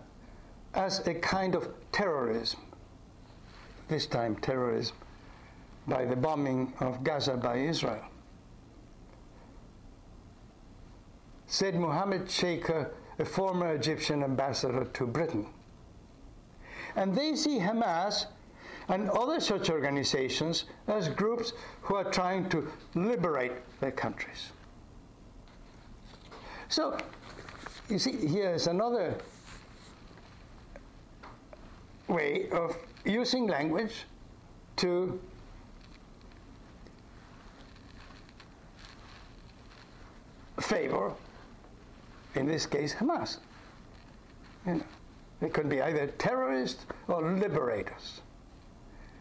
as 0.75 1.07
a 1.07 1.15
kind 1.15 1.55
of 1.55 1.69
terrorism. 1.93 2.61
This 3.89 4.07
time, 4.07 4.37
terrorism 4.37 4.97
by 5.87 6.05
the 6.05 6.17
bombing 6.17 6.73
of 6.81 7.03
Gaza 7.03 7.35
by 7.35 7.57
Israel. 7.57 8.05
Said 11.47 11.75
Mohammed 11.75 12.31
Sheikh, 12.31 12.69
a 12.69 13.25
former 13.25 13.75
Egyptian 13.75 14.23
ambassador 14.23 14.85
to 14.85 15.07
Britain. 15.07 15.47
And 16.95 17.15
they 17.15 17.35
see 17.35 17.59
Hamas 17.59 18.27
and 18.89 19.09
other 19.11 19.41
such 19.41 19.71
organizations 19.71 20.65
as 20.87 21.09
groups 21.09 21.55
who 21.83 21.95
are 21.95 22.05
trying 22.05 22.49
to 22.51 22.71
liberate 22.95 23.53
their 23.81 23.91
countries. 23.93 24.53
So, 26.69 26.99
you 27.89 27.99
see, 27.99 28.13
here's 28.13 28.67
another 28.67 29.15
way 32.09 32.49
of 32.51 32.77
using 33.05 33.47
language 33.47 34.05
to 34.77 35.21
favor, 40.61 41.13
in 42.35 42.47
this 42.47 42.67
case, 42.67 42.95
Hamas. 42.95 43.39
You 44.67 44.75
know, 44.75 44.85
it 45.41 45.53
could 45.53 45.69
be 45.69 45.81
either 45.81 46.09
terrorists 46.19 46.85
or 47.07 47.33
liberators 47.33 48.21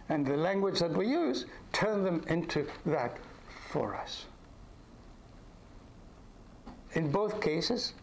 and 0.09 0.25
the 0.25 0.37
language 0.37 0.79
that 0.79 0.91
we 0.91 1.07
use 1.07 1.45
turn 1.73 2.03
them 2.03 2.23
into 2.27 2.67
that 2.85 3.17
for 3.69 3.95
us. 3.95 4.25
In 6.93 7.11
both 7.11 7.41
cases, 7.41 7.93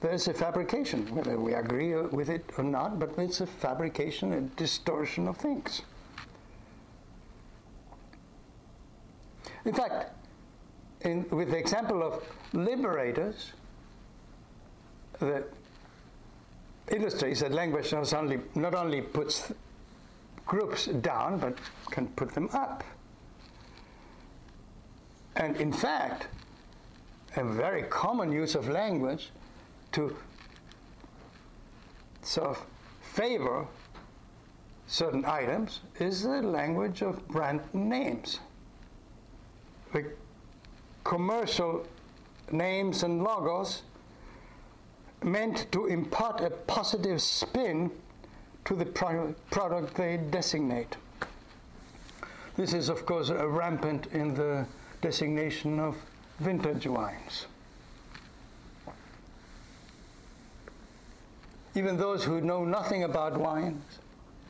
there's 0.00 0.28
a 0.28 0.34
fabrication, 0.34 1.14
whether 1.14 1.38
we 1.38 1.54
agree 1.54 1.94
with 1.94 2.28
it 2.28 2.44
or 2.58 2.64
not, 2.64 2.98
but 2.98 3.10
it's 3.18 3.40
a 3.40 3.46
fabrication, 3.46 4.32
a 4.32 4.40
distortion 4.42 5.26
of 5.28 5.36
things. 5.36 5.82
In 9.64 9.72
fact, 9.72 10.12
in, 11.00 11.26
with 11.30 11.50
the 11.50 11.56
example 11.56 12.02
of 12.02 12.22
liberators, 12.52 13.52
that 15.20 15.44
illustrates 16.88 17.40
that 17.40 17.52
language 17.52 17.92
not 17.92 18.12
only, 18.12 18.40
not 18.54 18.74
only 18.74 19.00
puts 19.00 19.52
groups 20.44 20.86
down, 20.86 21.38
but 21.38 21.56
can 21.90 22.08
put 22.08 22.34
them 22.34 22.48
up. 22.52 22.84
And 25.36 25.56
in 25.56 25.72
fact, 25.72 26.28
a 27.36 27.44
very 27.44 27.84
common 27.84 28.30
use 28.30 28.54
of 28.54 28.68
language 28.68 29.30
to 29.94 30.14
of 32.38 32.64
favor 33.02 33.66
certain 34.86 35.24
items 35.24 35.80
is 36.00 36.22
the 36.22 36.42
language 36.42 37.02
of 37.02 37.26
brand 37.28 37.60
names. 37.72 38.40
The 39.92 40.12
commercial 41.04 41.86
names 42.50 43.02
and 43.02 43.22
logos 43.22 43.82
meant 45.22 45.70
to 45.72 45.86
impart 45.86 46.40
a 46.40 46.50
positive 46.50 47.22
spin 47.22 47.90
to 48.64 48.74
the 48.74 48.86
product 48.86 49.94
they 49.94 50.16
designate. 50.16 50.96
This 52.56 52.72
is, 52.72 52.88
of 52.88 53.04
course, 53.06 53.30
rampant 53.30 54.06
in 54.08 54.34
the 54.34 54.66
designation 55.00 55.78
of 55.78 55.96
vintage 56.40 56.86
wines. 56.86 57.46
Even 61.74 61.96
those 61.96 62.24
who 62.24 62.40
know 62.40 62.64
nothing 62.64 63.04
about 63.04 63.38
wines, 63.38 63.82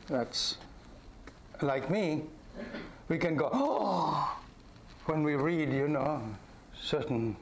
that's 0.07 0.57
like 1.61 1.89
me, 1.89 2.23
we 3.07 3.17
can 3.17 3.35
go, 3.35 3.49
oh, 3.51 4.37
when 5.05 5.23
we 5.23 5.35
read, 5.35 5.71
you 5.71 5.87
know, 5.87 6.21
certain 6.79 7.35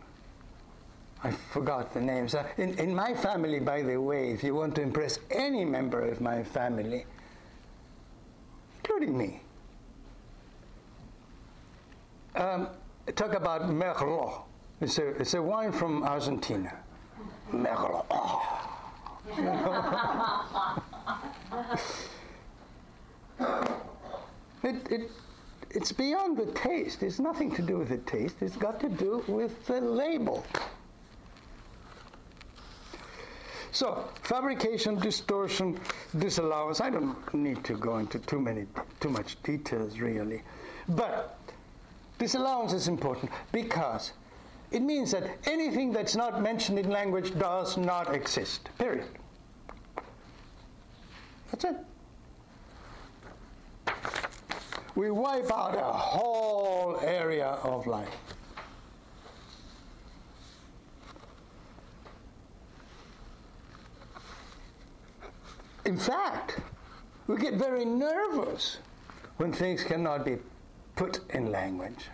I 1.24 1.32
forgot 1.32 1.94
the 1.94 2.02
names. 2.02 2.36
In, 2.58 2.78
in 2.78 2.94
my 2.94 3.14
family, 3.14 3.60
by 3.62 3.82
the 3.82 3.96
way, 3.98 4.32
if 4.32 4.44
you 4.44 4.56
want 4.56 4.76
to 4.76 4.82
impress 4.82 5.20
any 5.32 5.64
member 5.64 6.02
of 6.02 6.20
my 6.20 6.44
family, 6.44 7.06
including 8.80 9.18
me, 9.18 9.40
um, 12.36 12.68
talk 13.16 13.34
about 13.36 13.70
Merlot. 13.70 14.42
It's 14.82 14.98
a, 14.98 15.08
it's 15.12 15.34
a 15.34 15.42
wine 15.42 15.72
from 15.72 16.04
Argentina. 16.04 16.74
Merlot. 17.54 18.06
Oh. 18.12 18.63
It, 24.64 24.76
it, 24.90 25.12
it's 25.72 25.92
beyond 25.92 26.38
the 26.38 26.46
taste. 26.54 27.04
It's 27.04 27.20
nothing 27.20 27.54
to 27.56 27.62
do 27.62 27.80
with 27.80 27.90
the 27.90 27.98
taste. 27.98 28.38
It's 28.42 28.56
got 28.56 28.80
to 28.80 28.90
do 28.90 29.24
with 29.28 29.66
the 29.66 29.82
label. 29.82 30.46
So 33.74 34.08
fabrication, 34.22 35.00
distortion, 35.00 35.80
disallowance. 36.18 36.80
I 36.80 36.92
don't 36.92 37.34
need 37.34 37.64
to 37.66 37.74
go 37.74 37.98
into 37.98 38.20
too 38.20 38.40
many, 38.40 38.68
too 39.00 39.10
much 39.10 39.42
details 39.44 40.00
really, 40.00 40.44
but 40.88 41.40
disallowance 42.20 42.72
is 42.72 42.88
important 42.88 43.32
because 43.52 44.14
it 44.74 44.82
means 44.82 45.12
that 45.12 45.38
anything 45.46 45.94
that's 45.94 46.16
not 46.16 46.42
mentioned 46.42 46.80
in 46.80 46.90
language 46.90 47.38
does 47.38 47.78
not 47.78 48.14
exist. 48.14 48.70
Period. 48.80 49.06
That's 51.52 51.66
it. 51.66 51.76
We 54.96 55.12
wipe 55.12 55.52
out 55.52 55.76
a 55.76 55.94
whole 55.94 57.00
area 57.04 57.46
of 57.64 57.86
life. 57.86 58.10
In 65.86 65.98
fact, 65.98 66.60
we 67.28 67.38
get 67.38 67.56
very 67.56 67.86
nervous 67.86 68.78
when 69.38 69.54
things 69.54 69.84
cannot 69.84 70.26
be 70.26 70.38
put 70.96 71.20
in 71.32 71.52
language. 71.52 72.06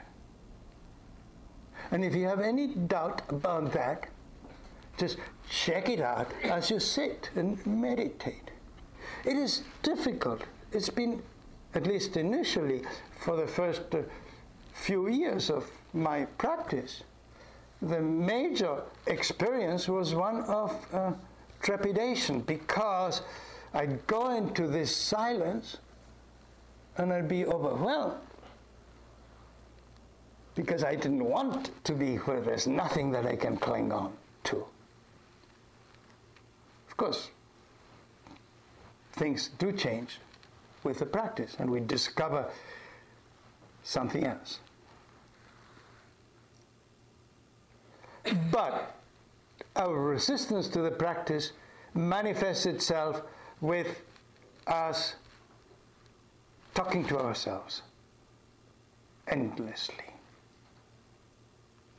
And 1.92 2.06
if 2.06 2.16
you 2.16 2.28
have 2.28 2.40
any 2.40 2.68
doubt 2.68 3.22
about 3.30 3.74
that, 3.74 4.08
just 4.98 5.18
check 5.50 5.90
it 5.90 6.02
out 6.02 6.32
as 6.44 6.70
you 6.70 6.80
sit 6.80 7.30
and 7.36 7.66
meditate. 7.66 8.52
It 9.26 9.38
is 9.38 9.64
difficult. 9.82 10.44
It's 10.72 10.90
been, 10.90 11.24
at 11.74 11.88
least 11.88 12.18
initially, 12.18 12.84
for 13.20 13.36
the 13.36 13.48
first 13.48 13.82
uh, 13.94 14.02
few 14.74 15.08
years 15.08 15.50
of 15.50 15.70
my 15.94 16.26
practice, 16.38 17.04
the 17.82 18.02
major 18.02 18.82
experience 19.08 19.88
was 19.88 20.14
one 20.14 20.42
of 20.44 20.76
uh, 20.94 21.14
trepidation 21.62 22.42
because 22.42 23.22
I'd 23.74 24.06
go 24.06 24.32
into 24.32 24.68
this 24.68 24.96
silence 24.96 25.78
and 26.98 27.14
I'd 27.14 27.30
be 27.30 27.46
overwhelmed 27.46 28.18
because 30.60 30.84
I 30.84 30.94
didn't 30.94 31.24
want 31.24 31.72
to 31.86 31.94
be 31.94 32.18
where 32.18 32.42
there's 32.42 32.68
nothing 32.68 33.12
that 33.12 33.26
I 33.26 33.38
can 33.38 33.56
cling 33.56 33.94
on 33.94 34.12
to. 34.44 34.58
Of 36.90 36.98
course, 36.98 37.30
things 39.14 39.52
do 39.58 39.72
change 39.72 40.20
with 40.84 41.00
the 41.00 41.06
practice 41.06 41.56
and 41.60 41.70
we 41.70 41.80
discover 41.80 42.46
something 43.84 44.26
else. 44.26 44.60
But 48.52 48.98
our 49.78 49.96
resistance 49.96 50.68
to 50.68 50.82
the 50.82 50.92
practice 50.92 51.54
manifests 51.94 52.66
itself 52.66 53.22
with 53.62 54.02
us 54.68 55.16
talking 56.74 57.06
to 57.06 57.18
ourselves 57.18 57.82
endlessly. 59.30 60.09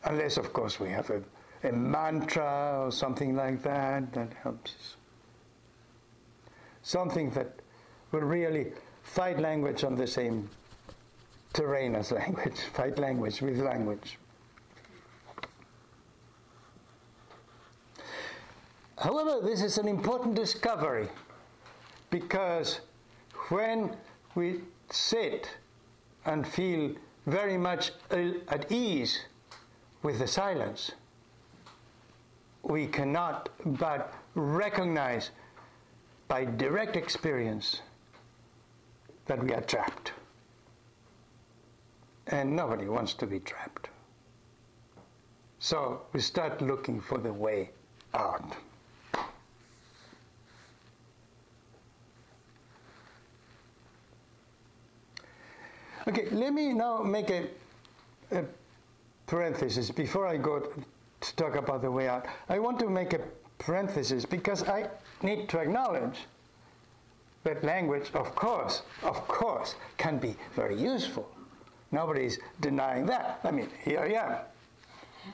Unless, 0.04 0.36
of 0.38 0.52
course, 0.52 0.80
we 0.80 0.88
have 0.88 1.10
a, 1.10 1.22
a 1.68 1.72
mantra 1.72 2.84
or 2.84 2.92
something 2.92 3.36
like 3.36 3.62
that 3.62 4.12
that 4.14 4.32
helps 4.42 4.74
us. 4.74 4.96
Something 6.82 7.30
that 7.30 7.60
will 8.12 8.20
really 8.20 8.72
fight 9.02 9.38
language 9.38 9.84
on 9.84 9.94
the 9.94 10.06
same 10.06 10.48
terrain 11.52 11.94
as 11.94 12.12
language, 12.12 12.58
fight 12.72 12.98
language 12.98 13.42
with 13.42 13.58
language. 13.58 14.18
However, 18.98 19.40
this 19.42 19.62
is 19.62 19.78
an 19.78 19.88
important 19.88 20.34
discovery 20.34 21.08
because 22.10 22.80
when 23.48 23.96
we 24.34 24.60
sit 24.90 25.48
and 26.26 26.46
feel 26.46 26.94
very 27.26 27.56
much 27.56 27.92
at 28.10 28.70
ease 28.70 29.24
with 30.02 30.18
the 30.18 30.26
silence, 30.26 30.92
we 32.62 32.86
cannot 32.86 33.48
but 33.64 34.14
recognize 34.34 35.30
by 36.28 36.44
direct 36.44 36.96
experience 36.96 37.82
that 39.26 39.42
we 39.42 39.52
are 39.52 39.60
trapped. 39.60 40.12
And 42.26 42.54
nobody 42.54 42.86
wants 42.86 43.14
to 43.14 43.26
be 43.26 43.40
trapped. 43.40 43.88
So 45.58 46.02
we 46.12 46.20
start 46.20 46.62
looking 46.62 47.00
for 47.00 47.18
the 47.18 47.32
way 47.32 47.70
out. 48.14 48.56
Okay, 56.08 56.28
let 56.30 56.52
me 56.52 56.72
now 56.72 57.02
make 57.02 57.30
a, 57.30 57.46
a 58.32 58.44
parenthesis 59.30 59.92
before 59.92 60.26
I 60.26 60.36
go 60.36 60.58
to 61.20 61.36
talk 61.36 61.54
about 61.54 61.82
the 61.82 61.90
way 61.90 62.08
out. 62.08 62.26
I 62.48 62.58
want 62.58 62.80
to 62.80 62.90
make 62.90 63.12
a 63.12 63.20
parenthesis 63.58 64.26
because 64.26 64.64
I 64.68 64.88
need 65.22 65.48
to 65.50 65.58
acknowledge 65.60 66.18
that 67.44 67.62
language, 67.62 68.10
of 68.12 68.34
course, 68.34 68.82
of 69.04 69.16
course, 69.28 69.76
can 69.98 70.18
be 70.18 70.34
very 70.56 70.74
useful. 70.74 71.30
Nobody's 71.92 72.40
denying 72.60 73.06
that. 73.06 73.38
I 73.44 73.52
mean, 73.52 73.68
here 73.84 74.00
I 74.00 74.12
am. 74.24 74.32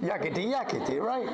Yakety 0.02 0.52
yakety, 0.52 1.00
right? 1.00 1.28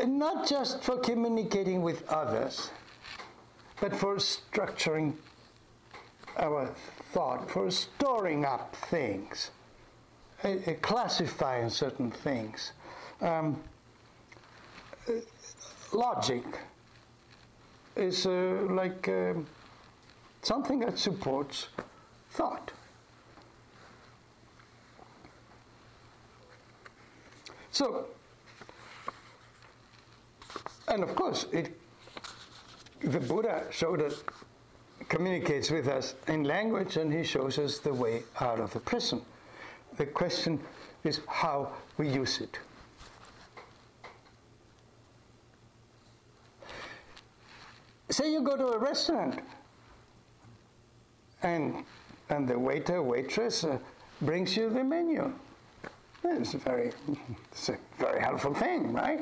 and 0.00 0.18
not 0.18 0.48
just 0.48 0.82
for 0.82 0.96
communicating 0.96 1.82
with 1.82 2.08
others, 2.08 2.70
but 3.82 3.94
for 3.94 4.16
structuring 4.16 5.12
our 6.38 6.74
thought 7.14 7.48
for 7.48 7.70
storing 7.70 8.44
up 8.44 8.74
things, 8.74 9.52
uh, 10.42 10.48
uh, 10.48 10.74
classifying 10.82 11.70
certain 11.70 12.10
things. 12.10 12.72
Um, 13.20 13.62
uh, 15.08 15.12
logic 15.92 16.42
is 17.94 18.26
uh, 18.26 18.66
like 18.68 19.08
um, 19.08 19.46
something 20.42 20.80
that 20.80 20.98
supports 20.98 21.68
thought. 22.30 22.72
So, 27.70 28.06
and 30.88 31.04
of 31.04 31.14
course, 31.14 31.46
it, 31.52 31.78
the 33.00 33.20
Buddha 33.20 33.66
showed 33.70 34.02
us 34.02 34.24
communicates 35.08 35.70
with 35.70 35.88
us 35.88 36.14
in 36.28 36.44
language 36.44 36.96
and 36.96 37.12
he 37.12 37.24
shows 37.24 37.58
us 37.58 37.78
the 37.78 37.92
way 37.92 38.22
out 38.40 38.60
of 38.60 38.72
the 38.72 38.80
prison. 38.80 39.20
The 39.96 40.06
question 40.06 40.60
is 41.04 41.20
how 41.28 41.70
we 41.98 42.08
use 42.08 42.40
it. 42.40 42.58
Say 48.10 48.32
you 48.32 48.42
go 48.42 48.56
to 48.56 48.68
a 48.68 48.78
restaurant 48.78 49.40
and, 51.42 51.84
and 52.30 52.48
the 52.48 52.58
waiter, 52.58 53.02
waitress 53.02 53.64
uh, 53.64 53.78
brings 54.22 54.56
you 54.56 54.70
the 54.70 54.84
menu. 54.84 55.32
It's 56.22 56.54
a, 56.54 56.58
very, 56.58 56.92
it's 57.52 57.68
a 57.68 57.76
very 57.98 58.20
helpful 58.20 58.54
thing, 58.54 58.92
right? 58.92 59.20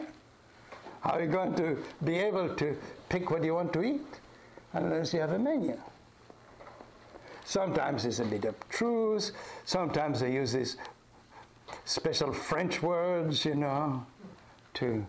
How 1.00 1.12
are 1.12 1.22
you 1.22 1.28
going 1.28 1.54
to 1.56 1.78
be 2.04 2.16
able 2.16 2.54
to 2.54 2.76
pick 3.08 3.30
what 3.30 3.42
you 3.42 3.54
want 3.54 3.72
to 3.72 3.82
eat? 3.82 4.20
Unless 4.72 5.12
you 5.12 5.20
have 5.20 5.32
a 5.32 5.38
menu. 5.38 5.78
Sometimes 7.44 8.04
it's 8.04 8.20
a 8.20 8.24
bit 8.24 8.44
abstruse, 8.44 9.32
sometimes 9.64 10.20
they 10.20 10.32
use 10.32 10.52
these 10.52 10.76
special 11.84 12.32
French 12.32 12.82
words, 12.82 13.44
you 13.44 13.54
know, 13.54 14.06
to, 14.74 15.04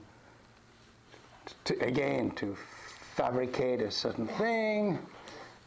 to 1.66 1.80
again, 1.80 2.32
to 2.32 2.58
fabricate 3.16 3.82
a 3.82 3.92
certain 3.92 4.28
thing. 4.28 5.00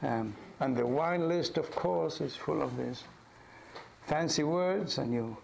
Um, 0.02 0.35
and 0.61 0.76
the 0.76 0.87
wine 0.87 1.28
list, 1.28 1.56
of 1.59 1.70
course, 1.70 2.20
is 2.20 2.35
full 2.35 2.62
of 2.62 2.76
these 2.76 3.04
fancy 4.06 4.42
words, 4.42 4.98
and 4.98 5.12
you 5.12 5.37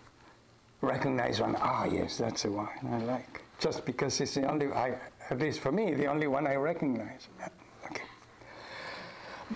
recognize 0.81 1.41
one. 1.41 1.57
Ah, 1.61 1.85
yes, 1.85 2.19
that's 2.19 2.43
the 2.43 2.51
wine 2.51 2.69
I 2.91 2.99
like. 2.99 3.43
Just 3.59 3.85
because 3.85 4.21
it's 4.21 4.35
the 4.35 4.51
only, 4.51 4.67
I, 4.73 4.97
at 5.31 5.39
least 5.39 5.61
for 5.61 5.71
me, 5.71 5.95
the 5.95 6.07
only 6.07 6.27
one 6.27 6.47
I 6.47 6.57
recognize. 6.57 7.29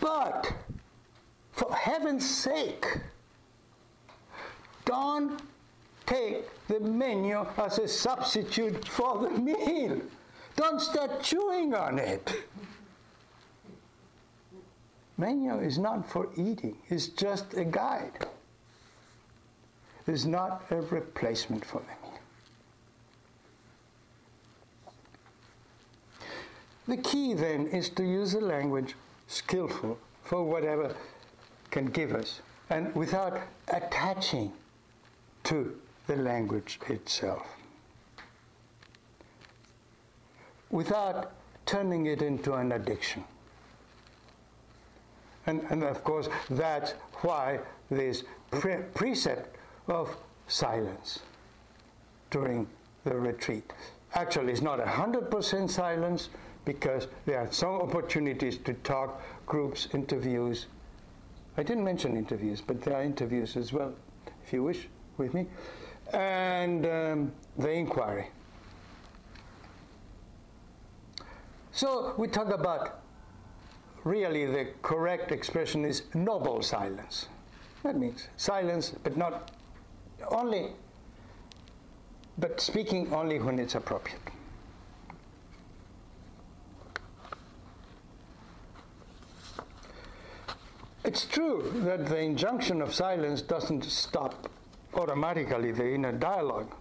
But 0.01 0.53
for 1.53 1.75
heaven's 1.75 2.29
sake, 2.29 2.87
don't 4.85 5.41
take 6.07 6.45
the 6.69 6.81
menu 6.81 7.47
as 7.57 7.79
a 7.79 7.89
substitute 7.89 8.87
for 8.87 9.19
the 9.23 9.31
meal. 9.39 10.01
Don't 10.57 10.81
start 10.81 11.23
chewing 11.23 11.75
on 11.75 11.99
it. 11.99 12.35
Menu 15.19 15.59
is 15.61 15.79
not 15.79 16.09
for 16.09 16.29
eating, 16.37 16.77
it's 16.89 17.09
just 17.09 17.55
a 17.55 17.65
guide. 17.65 18.27
It's 20.07 20.25
not 20.25 20.65
a 20.71 20.83
replacement 20.83 21.65
for 21.65 21.81
the 21.81 21.87
meal. 21.87 22.19
The 26.87 26.97
key 27.03 27.35
then 27.35 27.67
is 27.67 27.89
to 27.91 28.05
use 28.05 28.33
the 28.33 28.41
language 28.41 28.95
skillful 29.27 29.99
for 30.23 30.45
whatever 30.45 30.95
can 31.71 31.87
give 31.87 32.13
us, 32.13 32.41
and 32.71 32.95
without 32.95 33.41
attaching 33.69 34.53
to 35.45 35.77
the 36.07 36.17
language 36.17 36.79
itself. 36.89 37.47
Without 40.71 41.33
turning 41.65 42.07
it 42.07 42.23
into 42.23 42.55
an 42.55 42.73
addiction. 42.73 43.25
And, 45.47 45.63
and 45.71 45.85
of 45.85 46.03
course, 46.03 46.29
that's 46.51 46.93
why 47.23 47.61
this 47.91 48.25
pre- 48.51 48.83
precept 48.95 49.57
of 49.87 50.17
silence 50.49 51.21
during 52.31 52.67
the 53.05 53.17
retreat. 53.17 53.73
Actually, 54.15 54.53
it's 54.53 54.63
not 54.63 54.81
100% 54.81 55.71
silence, 55.71 56.29
because 56.67 57.07
there 57.25 57.39
are 57.39 57.51
some 57.51 57.81
opportunities 57.81 58.59
to 58.59 58.75
talk, 58.75 59.23
groups, 59.47 59.89
interviews. 59.95 60.67
I 61.57 61.63
didn't 61.63 61.85
mention 61.85 62.17
interviews, 62.19 62.61
but 62.61 62.83
there 62.83 62.95
are 62.95 63.03
interviews 63.03 63.57
as 63.57 63.73
well, 63.73 63.95
if 64.45 64.53
you 64.53 64.63
wish, 64.63 64.89
with 65.17 65.33
me. 65.33 65.47
And 66.13 66.85
um, 66.85 67.33
the 67.57 67.71
inquiry. 67.71 68.27
So 71.73 72.15
we 72.19 72.29
talk 72.29 72.51
about 72.51 73.01
really 74.05 74.45
the 74.47 74.69
correct 74.83 75.33
expression 75.33 75.85
is 75.85 76.03
noble 76.15 76.63
silence. 76.63 77.29
That 77.85 77.97
means 77.97 78.29
silence, 78.37 78.93
but 79.03 79.17
not 79.17 79.53
only, 80.31 80.73
but 82.39 82.61
speaking 82.61 83.13
only 83.13 83.39
when 83.39 83.59
it's 83.59 83.75
appropriate. 83.77 84.36
It's 91.07 91.25
true 91.25 91.63
that 91.85 92.07
the 92.07 92.19
injunction 92.19 92.83
of 92.83 92.93
silence 92.93 93.41
doesn't 93.41 93.85
stop 93.85 94.51
automatically 94.93 95.71
the 95.71 95.95
inner 95.95 96.11
dialogue. 96.11 96.75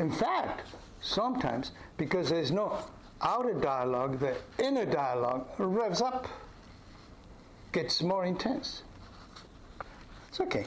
In 0.00 0.10
fact, 0.10 0.66
sometimes, 1.00 1.70
because 1.98 2.28
there's 2.28 2.50
no 2.50 2.76
outer 3.20 3.54
dialogue, 3.54 4.18
the 4.18 4.36
inner 4.58 4.84
dialogue 4.84 5.46
revs 5.58 6.02
up, 6.02 6.26
gets 7.70 8.02
more 8.02 8.24
intense. 8.24 8.82
It's 10.28 10.40
okay, 10.40 10.66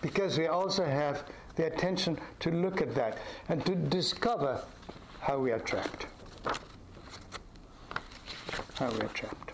because 0.00 0.38
we 0.38 0.46
also 0.46 0.86
have 0.86 1.24
the 1.56 1.66
attention 1.66 2.18
to 2.38 2.50
look 2.50 2.80
at 2.80 2.94
that 2.94 3.18
and 3.50 3.64
to 3.66 3.74
discover 3.74 4.64
how 5.20 5.38
we 5.38 5.52
are 5.52 5.58
trapped. 5.58 6.06
How 8.76 8.90
we 8.92 9.00
are 9.00 9.08
trapped. 9.12 9.49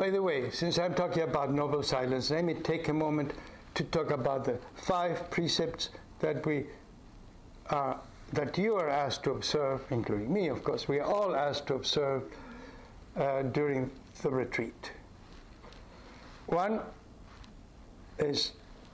By 0.00 0.08
the 0.08 0.22
way, 0.22 0.48
since 0.48 0.78
I'm 0.78 0.94
talking 0.94 1.24
about 1.24 1.52
noble 1.52 1.82
silence, 1.82 2.30
let 2.30 2.42
me 2.42 2.54
take 2.54 2.88
a 2.88 2.92
moment 2.94 3.34
to 3.74 3.84
talk 3.84 4.10
about 4.10 4.46
the 4.46 4.58
five 4.74 5.30
precepts 5.30 5.90
that 6.20 6.46
we 6.46 6.64
are 7.68 8.00
that 8.32 8.56
you 8.56 8.76
are 8.76 8.88
asked 8.88 9.24
to 9.24 9.32
observe, 9.32 9.82
including 9.90 10.32
me, 10.32 10.48
of 10.48 10.64
course. 10.64 10.88
We 10.88 11.00
are 11.00 11.04
all 11.04 11.36
asked 11.36 11.66
to 11.66 11.74
observe 11.74 12.22
uh, 13.14 13.42
during 13.42 13.90
the 14.22 14.30
retreat. 14.30 14.90
One 16.46 16.80
is 18.18 18.52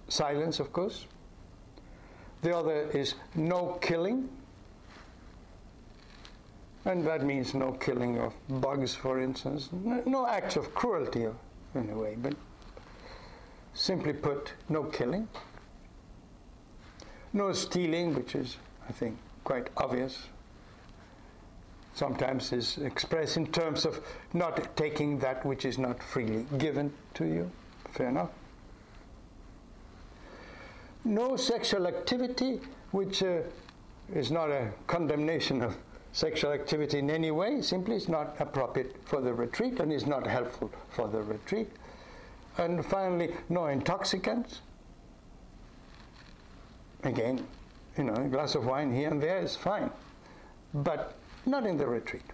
silence, 0.08 0.58
of 0.58 0.72
course. 0.72 1.06
The 2.42 2.56
other 2.56 2.90
is 2.90 3.14
no 3.36 3.78
killing. 3.80 4.28
And 6.86 7.04
that 7.04 7.24
means 7.24 7.52
no 7.52 7.72
killing 7.72 8.18
of 8.20 8.32
bugs, 8.60 8.94
for 8.94 9.20
instance, 9.20 9.70
no, 9.72 10.24
acts 10.28 10.54
of 10.54 10.72
cruelty 10.72 11.26
in 11.74 11.90
a 11.90 11.98
way, 11.98 12.16
but 12.16 12.34
simply 13.74 14.12
put, 14.12 14.52
no 14.68 14.84
killing. 14.84 15.28
No 17.32 17.52
stealing, 17.52 18.14
which 18.14 18.36
is, 18.36 18.56
I 18.88 18.92
think, 18.92 19.18
quite 19.42 19.68
obvious. 19.76 20.28
Sometimes 21.94 22.52
is 22.52 22.78
expressed 22.78 23.36
in 23.36 23.48
terms 23.48 23.84
of 23.84 24.00
not 24.32 24.76
taking 24.76 25.18
that 25.18 25.44
which 25.44 25.64
is 25.64 25.78
not 25.78 26.00
freely 26.00 26.46
given 26.56 26.92
to 27.14 27.24
you. 27.24 27.50
Fair 27.90 28.10
enough. 28.10 28.30
No 31.04 31.34
sexual 31.36 31.88
activity, 31.88 32.60
which 32.92 33.24
uh, 33.24 33.40
is 34.14 34.30
not 34.30 34.50
a 34.50 34.70
condemnation 34.86 35.62
of 35.62 35.76
sexual 36.16 36.50
activity 36.50 36.98
in 36.98 37.10
any 37.10 37.30
way, 37.30 37.60
simply 37.60 37.94
is 37.94 38.08
not 38.08 38.34
appropriate 38.38 38.96
for 39.04 39.20
the 39.20 39.34
retreat 39.34 39.78
and 39.80 39.92
is 39.92 40.06
not 40.06 40.26
helpful 40.26 40.70
for 40.88 41.08
the 41.08 41.20
retreat. 41.22 41.68
And 42.56 42.82
finally, 42.86 43.34
no 43.50 43.66
intoxicants. 43.66 44.62
Again, 47.04 47.46
you 47.98 48.04
know, 48.04 48.14
a 48.14 48.28
glass 48.28 48.54
of 48.54 48.64
wine 48.64 48.94
here 48.94 49.10
and 49.10 49.22
there 49.22 49.40
is 49.42 49.56
fine, 49.56 49.90
but 50.72 51.16
not 51.44 51.66
in 51.66 51.76
the 51.76 51.86
retreat. 51.86 52.24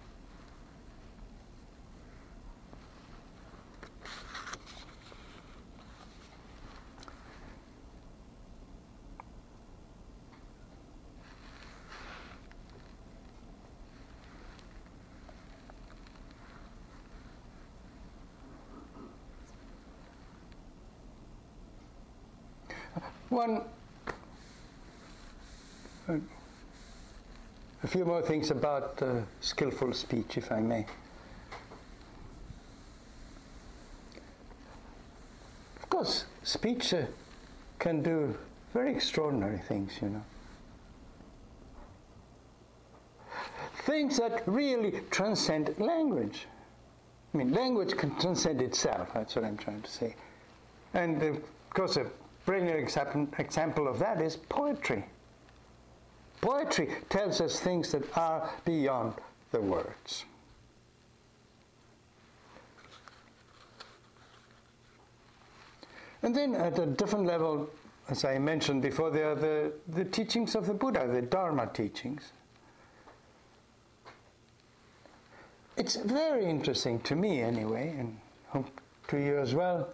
One, 23.43 23.61
uh, 26.07 26.13
a 27.83 27.87
few 27.87 28.05
more 28.05 28.21
things 28.21 28.51
about 28.51 29.01
uh, 29.01 29.23
skillful 29.41 29.91
speech, 29.91 30.37
if 30.37 30.49
I 30.49 30.61
may. 30.61 30.85
Of 35.75 35.89
course, 35.89 36.23
speech 36.43 36.93
uh, 36.93 37.07
can 37.79 38.01
do 38.01 38.33
very 38.73 38.93
extraordinary 38.93 39.59
things, 39.67 39.91
you 40.01 40.07
know. 40.07 40.23
Things 43.79 44.19
that 44.19 44.43
really 44.47 45.01
transcend 45.11 45.77
language. 45.79 46.47
I 47.33 47.37
mean, 47.39 47.51
language 47.51 47.97
can 47.97 48.17
transcend 48.21 48.61
itself, 48.61 49.09
that's 49.13 49.35
what 49.35 49.43
I'm 49.43 49.57
trying 49.57 49.81
to 49.81 49.91
say. 49.91 50.15
And 50.93 51.21
of 51.21 51.43
course, 51.71 51.97
a 51.97 52.05
brilliant 52.45 52.97
example 53.37 53.87
of 53.87 53.99
that 53.99 54.21
is 54.21 54.35
poetry. 54.35 55.05
Poetry 56.41 56.89
tells 57.09 57.39
us 57.39 57.59
things 57.59 57.91
that 57.91 58.17
are 58.17 58.49
beyond 58.65 59.13
the 59.51 59.61
words. 59.61 60.25
And 66.21 66.35
then 66.35 66.55
at 66.55 66.79
a 66.79 66.85
different 66.85 67.25
level, 67.25 67.69
as 68.09 68.25
I 68.25 68.39
mentioned 68.39 68.81
before, 68.81 69.09
there 69.11 69.31
are 69.31 69.35
the, 69.35 69.73
the 69.89 70.05
teachings 70.05 70.55
of 70.55 70.65
the 70.65 70.73
Buddha, 70.73 71.07
the 71.07 71.21
Dharma 71.21 71.67
teachings. 71.67 72.31
It's 75.75 75.95
very 75.95 76.45
interesting 76.45 76.99
to 77.01 77.15
me, 77.15 77.41
anyway, 77.41 77.95
and 77.97 78.65
to 79.07 79.17
you 79.17 79.37
as 79.37 79.53
well, 79.53 79.89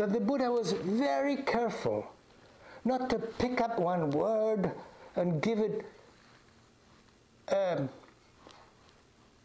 that 0.00 0.14
the 0.14 0.20
Buddha 0.20 0.50
was 0.50 0.72
very 0.72 1.36
careful 1.36 2.10
not 2.86 3.10
to 3.10 3.18
pick 3.18 3.60
up 3.60 3.78
one 3.78 4.10
word 4.10 4.72
and 5.14 5.42
give 5.42 5.58
it 5.58 5.84
um, 7.48 7.86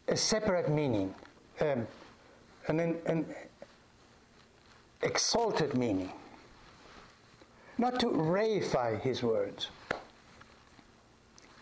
a 0.08 0.16
separate 0.16 0.70
meaning, 0.70 1.14
um, 1.60 1.86
an, 2.68 2.80
an 3.04 3.26
exalted 5.02 5.76
meaning, 5.76 6.10
not 7.76 8.00
to 8.00 8.06
reify 8.06 8.98
his 8.98 9.22
words. 9.22 9.68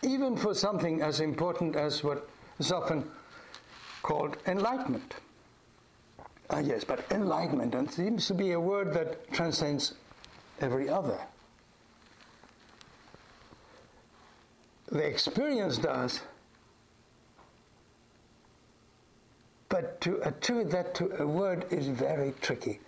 Even 0.03 0.37
for 0.37 0.53
something 0.53 1.01
as 1.01 1.19
important 1.19 1.75
as 1.75 2.01
what 2.01 2.29
is 2.59 2.71
often 2.71 3.03
called 4.03 4.37
enlightenment. 4.47 5.15
Ah, 6.49 6.59
yes, 6.59 6.83
but 6.83 7.03
enlightenment 7.11 7.91
seems 7.91 8.27
to 8.27 8.33
be 8.33 8.51
a 8.51 8.59
word 8.59 8.93
that 8.93 9.31
transcends 9.31 9.95
every 10.61 10.89
other. 10.89 11.19
The 14.91 15.03
experience 15.03 15.79
does, 15.79 16.21
but 19.69 19.99
to 20.01 20.21
attribute 20.21 20.69
that 20.71 20.93
to 20.95 21.21
a 21.21 21.25
word 21.25 21.65
is 21.71 21.87
very 21.87 22.33
tricky. 22.41 22.79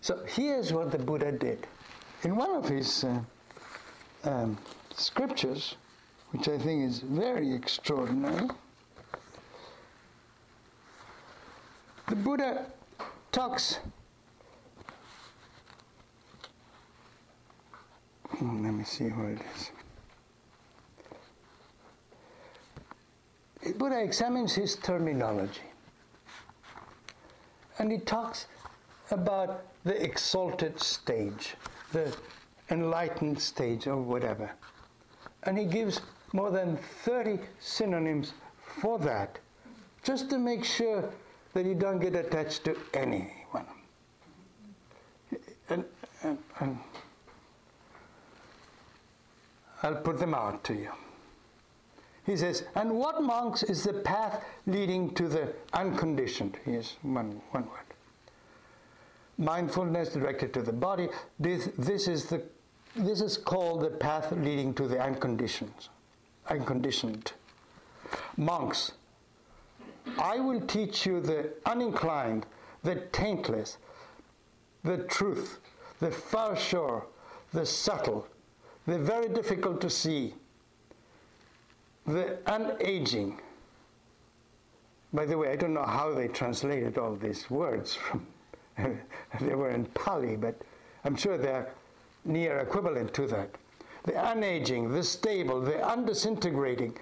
So 0.00 0.24
here's 0.26 0.72
what 0.72 0.90
the 0.90 0.98
Buddha 0.98 1.30
did. 1.30 1.66
In 2.24 2.34
one 2.34 2.50
of 2.50 2.68
his 2.68 3.04
uh, 3.04 3.20
um, 4.24 4.58
scriptures, 4.94 5.76
which 6.32 6.48
I 6.48 6.58
think 6.58 6.82
is 6.82 6.98
very 7.00 7.54
extraordinary, 7.54 8.48
the 12.08 12.16
Buddha 12.16 12.66
talks. 13.36 13.80
Hmm, 18.30 18.64
let 18.64 18.72
me 18.72 18.82
see 18.82 19.08
what 19.08 19.32
it 19.32 19.42
is. 23.62 23.74
Buddha 23.76 24.02
examines 24.02 24.54
his 24.54 24.76
terminology 24.76 25.68
and 27.78 27.92
he 27.92 27.98
talks 27.98 28.46
about 29.10 29.64
the 29.84 30.02
exalted 30.02 30.80
stage, 30.80 31.56
the 31.92 32.16
enlightened 32.70 33.38
stage, 33.38 33.86
or 33.86 33.98
whatever. 33.98 34.50
And 35.42 35.58
he 35.58 35.66
gives 35.66 36.00
more 36.32 36.50
than 36.50 36.78
30 37.04 37.38
synonyms 37.60 38.32
for 38.80 38.98
that, 39.00 39.38
just 40.02 40.30
to 40.30 40.38
make 40.38 40.64
sure 40.64 41.12
that 41.56 41.64
you 41.64 41.74
don't 41.74 41.98
get 42.00 42.14
attached 42.14 42.64
to 42.64 42.76
anyone. 42.92 43.64
And, 45.70 45.84
and, 46.22 46.38
and 46.60 46.78
I'll 49.82 49.94
put 49.96 50.18
them 50.18 50.34
out 50.34 50.62
to 50.64 50.74
you. 50.74 50.90
He 52.26 52.36
says, 52.36 52.64
and 52.74 52.90
what 52.90 53.22
monks 53.22 53.62
is 53.62 53.84
the 53.84 53.94
path 53.94 54.44
leading 54.66 55.14
to 55.14 55.28
the 55.28 55.54
unconditioned? 55.72 56.58
Here's 56.64 56.96
one, 57.00 57.40
one 57.52 57.64
word. 57.64 57.86
mindfulness 59.38 60.10
directed 60.10 60.52
to 60.54 60.62
the 60.62 60.72
body. 60.72 61.08
This, 61.40 61.70
this, 61.78 62.06
is, 62.06 62.26
the, 62.26 62.42
this 62.96 63.22
is 63.22 63.38
called 63.38 63.80
the 63.82 63.90
path 63.90 64.30
leading 64.32 64.74
to 64.74 64.86
the 64.88 65.00
unconditioned. 65.00 65.88
unconditioned. 66.50 67.32
Monks, 68.36 68.92
I 70.18 70.38
will 70.38 70.60
teach 70.60 71.06
you 71.06 71.20
the 71.20 71.50
uninclined, 71.64 72.44
the 72.82 72.96
taintless, 73.12 73.78
the 74.84 74.98
truth, 74.98 75.58
the 76.00 76.10
far 76.10 76.56
shore, 76.56 77.06
the 77.52 77.66
subtle, 77.66 78.26
the 78.86 78.98
very 78.98 79.28
difficult 79.28 79.80
to 79.80 79.90
see, 79.90 80.34
the 82.06 82.38
unaging. 82.46 83.38
By 85.12 85.26
the 85.26 85.36
way, 85.36 85.50
I 85.50 85.56
don't 85.56 85.74
know 85.74 85.84
how 85.84 86.14
they 86.14 86.28
translated 86.28 86.98
all 86.98 87.16
these 87.16 87.50
words 87.50 87.94
from 87.94 88.26
they 89.40 89.54
were 89.54 89.70
in 89.70 89.86
Pali, 89.86 90.36
but 90.36 90.54
I'm 91.04 91.16
sure 91.16 91.38
they're 91.38 91.72
near 92.24 92.58
equivalent 92.58 93.14
to 93.14 93.26
that. 93.28 93.50
The 94.04 94.12
unaging, 94.12 94.92
the 94.92 95.02
stable, 95.02 95.60
the 95.60 95.82
undisintegrating, 95.82 96.96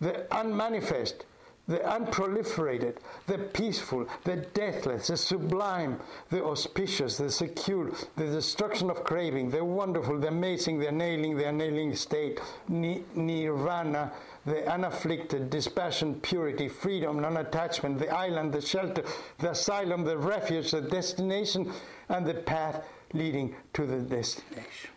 the 0.00 0.26
unmanifest, 0.36 1.24
the 1.68 1.78
unproliferated, 1.78 2.96
the 3.26 3.38
peaceful, 3.38 4.06
the 4.24 4.36
deathless, 4.36 5.06
the 5.06 5.16
sublime, 5.16 6.00
the 6.30 6.44
auspicious, 6.44 7.18
the 7.18 7.30
secure, 7.30 7.92
the 8.16 8.26
destruction 8.26 8.90
of 8.90 9.04
craving, 9.04 9.48
the 9.50 9.64
wonderful, 9.64 10.18
the 10.18 10.28
amazing, 10.28 10.78
the 10.80 10.90
nailing, 10.90 11.36
the 11.36 11.48
annihilling 11.48 11.94
state, 11.94 12.40
nirvana, 12.68 14.10
the 14.44 14.68
unafflicted, 14.68 15.50
dispassion, 15.50 16.16
purity, 16.16 16.68
freedom, 16.68 17.20
non 17.20 17.36
attachment, 17.36 17.98
the 17.98 18.08
island, 18.08 18.52
the 18.52 18.60
shelter, 18.60 19.04
the 19.38 19.52
asylum, 19.52 20.02
the 20.02 20.18
refuge, 20.18 20.72
the 20.72 20.80
destination, 20.80 21.72
and 22.08 22.26
the 22.26 22.34
path 22.34 22.84
leading 23.12 23.54
to 23.72 23.86
the 23.86 23.98
destination. 23.98 24.90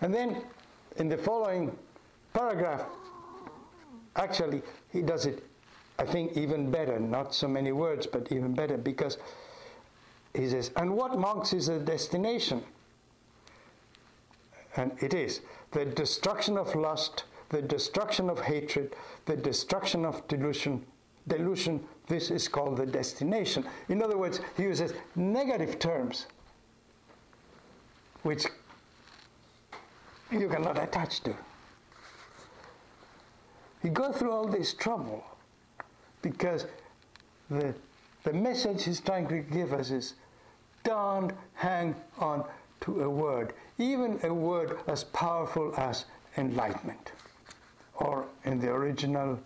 And 0.00 0.12
then 0.12 0.42
in 0.96 1.08
the 1.08 1.16
following 1.16 1.76
paragraph, 2.32 2.84
actually, 4.18 4.62
he 4.92 5.02
does 5.02 5.26
it, 5.26 5.44
I 5.98 6.04
think, 6.04 6.36
even 6.36 6.70
better. 6.70 6.98
Not 6.98 7.34
so 7.34 7.48
many 7.48 7.72
words, 7.72 8.06
but 8.06 8.30
even 8.30 8.54
better, 8.54 8.76
because 8.76 9.18
he 10.34 10.48
says, 10.48 10.70
And 10.76 10.94
what 10.96 11.18
monks 11.18 11.52
is 11.52 11.68
a 11.68 11.78
destination? 11.78 12.62
And 14.76 14.92
it 15.02 15.14
is 15.14 15.40
the 15.72 15.84
destruction 15.84 16.56
of 16.56 16.74
lust, 16.74 17.24
the 17.48 17.62
destruction 17.62 18.30
of 18.30 18.40
hatred, 18.40 18.94
the 19.26 19.36
destruction 19.36 20.04
of 20.04 20.26
delusion. 20.28 20.84
Delusion, 21.26 21.84
this 22.06 22.30
is 22.30 22.48
called 22.48 22.76
the 22.76 22.86
destination. 22.86 23.64
In 23.88 24.02
other 24.02 24.16
words, 24.16 24.40
he 24.56 24.62
uses 24.62 24.94
negative 25.14 25.78
terms 25.78 26.26
which 28.22 28.46
you 30.30 30.48
cannot 30.48 30.82
attach 30.82 31.20
to. 31.22 31.34
You 33.82 33.90
go 33.90 34.12
through 34.12 34.32
all 34.32 34.46
this 34.46 34.74
trouble 34.74 35.24
because 36.22 36.66
the, 37.50 37.74
the 38.24 38.32
message 38.32 38.84
he's 38.84 39.00
trying 39.00 39.28
to 39.28 39.38
give 39.40 39.72
us 39.72 39.90
is 39.90 40.14
don't 40.84 41.32
hang 41.54 41.94
on 42.18 42.44
to 42.80 43.02
a 43.02 43.10
word, 43.10 43.52
even 43.78 44.18
a 44.22 44.32
word 44.32 44.78
as 44.86 45.04
powerful 45.04 45.74
as 45.76 46.06
enlightenment, 46.36 47.12
or 47.94 48.26
in 48.44 48.60
the 48.60 48.70
original 48.70 49.38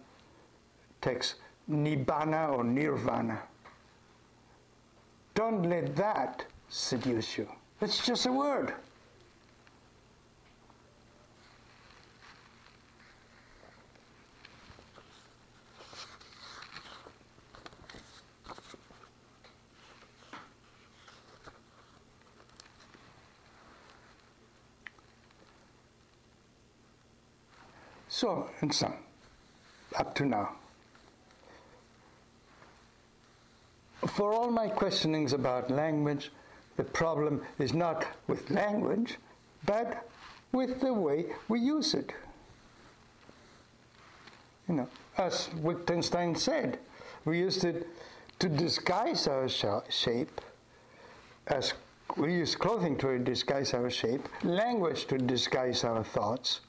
text, 1.00 1.36
nibbana 1.70 2.56
or 2.56 2.64
nirvana. 2.64 3.40
Don't 5.34 5.62
let 5.62 5.96
that 5.96 6.44
seduce 6.68 7.38
you. 7.38 7.48
It's 7.80 8.04
just 8.04 8.26
a 8.26 8.32
word. 8.32 8.74
So, 28.22 28.48
and 28.60 28.72
so, 28.72 28.94
up 29.96 30.14
to 30.14 30.24
now. 30.24 30.50
For 34.06 34.32
all 34.32 34.48
my 34.48 34.68
questionings 34.68 35.32
about 35.32 35.72
language, 35.72 36.30
the 36.76 36.84
problem 36.84 37.42
is 37.58 37.74
not 37.74 38.06
with 38.28 38.48
language, 38.48 39.16
but 39.66 40.08
with 40.52 40.80
the 40.80 40.94
way 40.94 41.32
we 41.48 41.58
use 41.58 41.94
it. 41.94 42.12
You 44.68 44.76
know, 44.76 44.88
as 45.18 45.50
Wittgenstein 45.54 46.36
said, 46.36 46.78
we 47.24 47.40
used 47.40 47.64
it 47.64 47.88
to 48.38 48.48
disguise 48.48 49.26
our 49.26 49.48
shape, 49.48 50.40
as 51.48 51.74
we 52.16 52.34
use 52.34 52.54
clothing 52.54 52.96
to 52.98 53.18
disguise 53.18 53.74
our 53.74 53.90
shape, 53.90 54.28
language 54.44 55.06
to 55.06 55.18
disguise 55.18 55.82
our 55.82 56.04
thoughts 56.04 56.60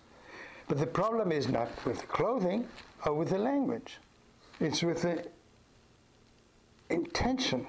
but 0.67 0.77
the 0.77 0.87
problem 0.87 1.31
is 1.31 1.47
not 1.47 1.69
with 1.85 1.99
the 2.01 2.07
clothing 2.07 2.67
or 3.05 3.13
with 3.13 3.29
the 3.29 3.37
language, 3.37 3.99
it's 4.59 4.81
with 4.81 5.01
the 5.01 5.25
intention. 6.89 7.67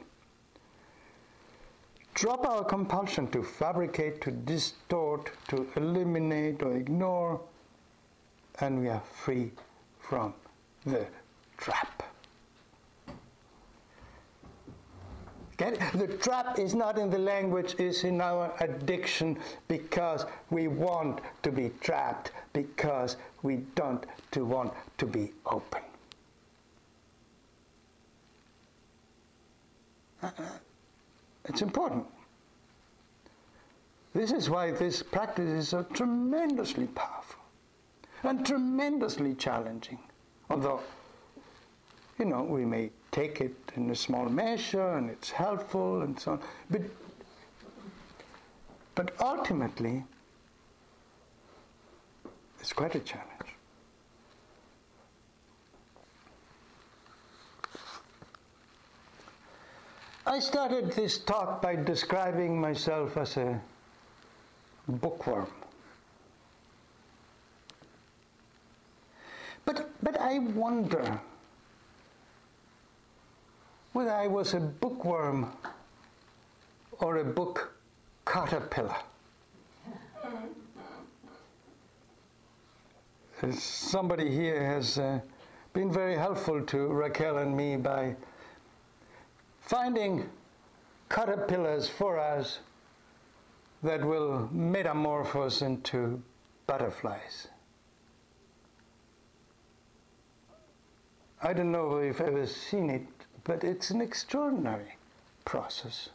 Drop 2.14 2.46
our 2.46 2.64
compulsion 2.64 3.28
to 3.33 3.42
fabricate, 3.42 4.20
to 4.20 4.30
distort, 4.30 5.33
to 5.48 5.66
eliminate 5.74 6.62
or 6.62 6.76
ignore, 6.76 7.40
and 8.61 8.80
we 8.80 8.88
are 8.88 9.02
free 9.12 9.50
from 9.98 10.33
the 10.87 11.07
trap. 11.57 12.13
The 15.56 16.18
trap 16.20 16.58
is 16.58 16.74
not 16.74 16.98
in 16.98 17.10
the 17.10 17.18
language, 17.18 17.76
it's 17.78 18.02
in 18.04 18.20
our 18.20 18.52
addiction 18.60 19.38
because 19.68 20.26
we 20.50 20.66
want 20.68 21.20
to 21.42 21.52
be 21.52 21.70
trapped, 21.80 22.32
because 22.52 23.16
we 23.42 23.58
don't 23.76 24.04
to 24.32 24.44
want 24.44 24.72
to 24.98 25.06
be 25.06 25.32
open. 25.46 25.82
Uh, 30.22 30.30
uh, 30.38 30.42
it's 31.44 31.62
important. 31.62 32.06
This 34.14 34.32
is 34.32 34.48
why 34.48 34.70
this 34.70 35.02
practice 35.02 35.50
is 35.50 35.68
so 35.68 35.82
tremendously 35.82 36.86
powerful 36.86 37.40
and 38.22 38.44
tremendously 38.44 39.34
challenging. 39.34 39.98
Although, 40.48 40.80
you 42.18 42.24
know, 42.24 42.42
we 42.42 42.64
may 42.64 42.90
take 43.14 43.40
it 43.40 43.55
in 43.77 43.88
a 43.90 43.94
small 43.94 44.29
measure 44.29 44.96
and 44.96 45.09
it's 45.09 45.31
helpful 45.31 46.03
and 46.03 46.18
so 46.18 46.33
on. 46.33 46.40
But, 46.68 46.83
but 48.96 49.12
ultimately, 49.20 50.03
it's 52.59 52.72
quite 52.72 52.96
a 52.96 53.00
challenge. 53.00 53.31
I 60.27 60.40
started 60.40 60.90
this 60.92 61.18
talk 61.18 61.62
by 61.62 61.77
describing 61.77 62.61
myself 62.61 63.16
as 63.16 63.37
a 63.37 63.61
bookworm. 64.88 65.46
But, 69.64 69.88
but 70.03 70.20
I 70.20 70.40
wonder 70.40 71.20
whether 73.95 74.11
I 74.11 74.26
was 74.26 74.55
a 74.55 74.61
bookworm 74.61 75.53
or 76.99 77.18
a 77.18 77.24
book 77.24 77.76
caterpillar. 78.26 78.97
Somebody 83.53 84.30
here 84.30 84.64
has 84.64 84.99
uh, 84.99 85.20
been 85.74 85.92
very 85.92 86.16
helpful 86.16 86.61
to 86.62 86.88
Raquel 86.88 87.38
and 87.38 87.57
me 87.57 87.76
by 87.76 88.16
finding 89.61 90.28
caterpillars 91.09 91.88
for 91.88 92.18
us 92.18 92.59
that 93.84 94.05
will 94.05 94.49
metamorphose 94.51 95.62
into 95.62 96.20
butterflies. 96.66 97.47
I 101.40 101.53
don't 101.53 101.70
know 101.70 101.99
if 101.99 102.18
you've 102.18 102.28
ever 102.28 102.47
seen 102.47 102.90
it 102.90 103.13
but 103.45 103.62
it's 103.62 103.90
an 103.90 104.01
extraordinary 104.01 104.97
process. 105.45 106.09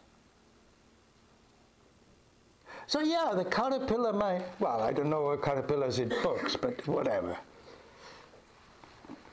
So 2.87 3.01
yeah, 3.01 3.33
the 3.35 3.45
caterpillar 3.45 4.13
might, 4.13 4.43
well, 4.59 4.81
I 4.81 4.91
don't 4.91 5.09
know 5.09 5.23
what 5.23 5.43
caterpillars 5.43 5.99
eat 5.99 6.13
books, 6.23 6.55
but 6.55 6.85
whatever. 6.87 7.37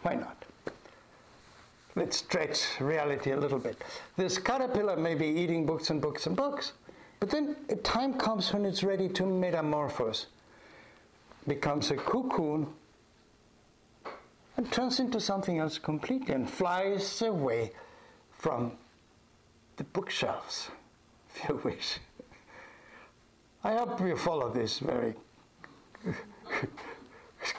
Why 0.02 0.14
not? 0.14 0.46
let's 1.96 2.18
stretch 2.18 2.78
reality 2.78 3.32
a 3.32 3.36
little 3.36 3.58
bit. 3.58 3.82
This 4.16 4.38
caterpillar 4.38 4.96
may 4.96 5.14
be 5.14 5.26
eating 5.26 5.66
books 5.66 5.90
and 5.90 6.00
books 6.00 6.26
and 6.26 6.36
books, 6.36 6.72
but 7.18 7.30
then 7.30 7.56
a 7.70 7.76
time 7.76 8.14
comes 8.14 8.52
when 8.52 8.64
it's 8.64 8.84
ready 8.84 9.08
to 9.08 9.26
metamorphose, 9.26 10.26
becomes 11.48 11.90
a 11.90 11.96
cocoon, 11.96 12.66
and 14.58 14.70
turns 14.70 15.00
into 15.00 15.20
something 15.20 15.58
else 15.58 15.78
completely 15.78 16.34
and 16.34 16.48
flies 16.48 17.22
away 17.22 17.72
from 18.38 18.72
the 19.76 19.84
bookshelves, 19.84 20.70
if 21.34 21.48
you 21.48 21.60
wish. 21.64 21.98
I 23.64 23.74
hope 23.74 24.00
you 24.00 24.16
follow 24.16 24.50
this 24.50 24.78
very 24.78 25.14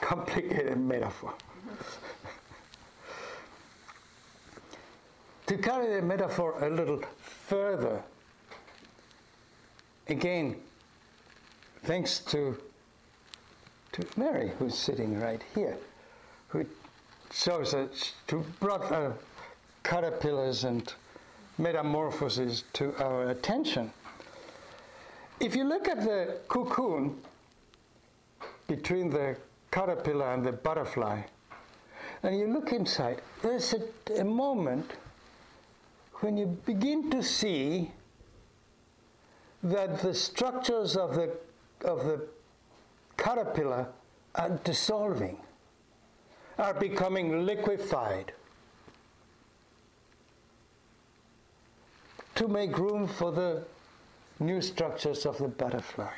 complicated 0.00 0.78
metaphor. 0.78 1.34
to 5.46 5.56
carry 5.56 5.94
the 5.94 6.02
metaphor 6.02 6.62
a 6.62 6.68
little 6.68 7.02
further, 7.20 8.02
again, 10.08 10.56
thanks 11.84 12.18
to, 12.18 12.56
to 13.92 14.06
Mary, 14.16 14.52
who's 14.58 14.76
sitting 14.76 15.18
right 15.18 15.42
here, 15.54 15.76
who 16.48 16.66
shows 17.32 17.72
us, 17.72 18.12
to 18.26 18.44
brought 18.60 18.92
uh, 18.92 19.10
caterpillars 19.82 20.64
and 20.64 20.92
metamorphoses 21.58 22.64
to 22.74 22.94
our 23.02 23.30
attention. 23.30 23.92
If 25.40 25.54
you 25.56 25.64
look 25.64 25.88
at 25.88 26.00
the 26.00 26.38
cocoon 26.48 27.20
between 28.66 29.10
the 29.10 29.36
caterpillar 29.70 30.32
and 30.32 30.44
the 30.44 30.52
butterfly, 30.52 31.22
and 32.22 32.38
you 32.38 32.46
look 32.46 32.72
inside, 32.72 33.22
there's 33.42 33.74
a, 33.74 34.20
a 34.20 34.24
moment 34.24 34.92
when 36.16 36.36
you 36.36 36.46
begin 36.66 37.10
to 37.10 37.22
see 37.22 37.90
that 39.62 40.00
the 40.00 40.14
structures 40.14 40.96
of 40.96 41.14
the, 41.14 41.36
of 41.84 42.04
the 42.04 42.26
caterpillar 43.16 43.88
are 44.34 44.50
dissolving, 44.64 45.38
are 46.58 46.74
becoming 46.74 47.46
liquefied 47.46 48.32
to 52.38 52.46
make 52.46 52.78
room 52.78 53.08
for 53.08 53.32
the 53.32 53.64
new 54.38 54.60
structures 54.62 55.26
of 55.26 55.36
the 55.38 55.48
butterfly. 55.48 56.12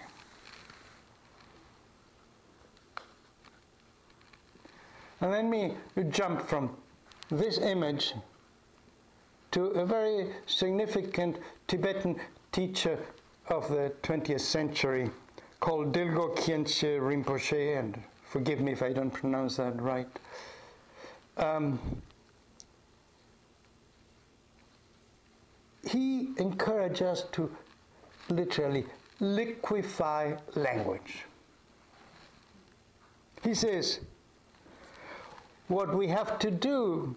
And 5.23 5.33
then 5.33 5.49
we 5.49 6.05
jump 6.11 6.43
from 6.43 6.77
this 7.31 7.57
image 7.57 8.13
to 9.53 9.65
a 9.69 9.87
very 9.87 10.27
significant 10.45 11.39
Tibetan 11.67 12.21
teacher 12.53 12.99
of 13.49 13.71
the 13.71 13.91
20th 14.03 14.41
century 14.41 15.11
called 15.59 15.95
Dilgo 15.95 16.37
Khyentse 16.37 17.01
Rinpoche, 17.01 17.79
and 17.79 17.99
forgive 18.29 18.61
me 18.61 18.73
if 18.73 18.83
I 18.83 18.93
don't 18.93 19.11
pronounce 19.11 19.57
that 19.57 19.81
right. 19.81 20.19
Um, 21.39 22.03
he 25.89 26.31
encouraged 26.37 27.03
us 27.03 27.25
to 27.33 27.51
literally 28.29 28.85
liquefy 29.21 30.35
language. 30.55 31.25
He 33.43 33.55
says, 33.55 34.01
what 35.69 35.97
we 35.97 36.09
have 36.09 36.39
to 36.41 36.51
do 36.51 37.15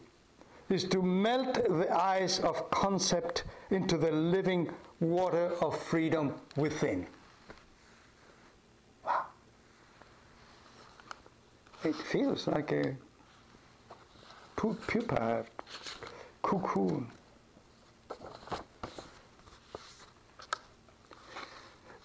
is 0.69 0.85
to 0.85 1.01
melt 1.01 1.55
the 1.55 1.89
ice 1.91 2.39
of 2.39 2.69
concept 2.69 3.43
into 3.69 3.97
the 3.97 4.11
living 4.11 4.69
water 4.99 5.51
of 5.61 5.77
freedom 5.77 6.33
within. 6.55 7.05
Wow. 9.05 9.25
It 11.83 11.95
feels 11.95 12.47
like 12.47 12.71
a 12.71 12.95
pupa, 14.55 15.45
cocoon. 16.41 17.07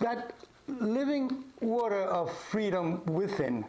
That 0.00 0.34
living 0.68 1.44
water 1.60 2.02
of 2.02 2.32
freedom 2.36 3.04
within 3.06 3.64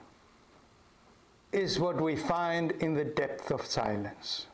is 1.51 1.79
what 1.79 1.99
we 1.99 2.15
find 2.15 2.71
in 2.73 2.93
the 2.93 3.05
depth 3.05 3.51
of 3.51 3.65
silence. 3.65 4.45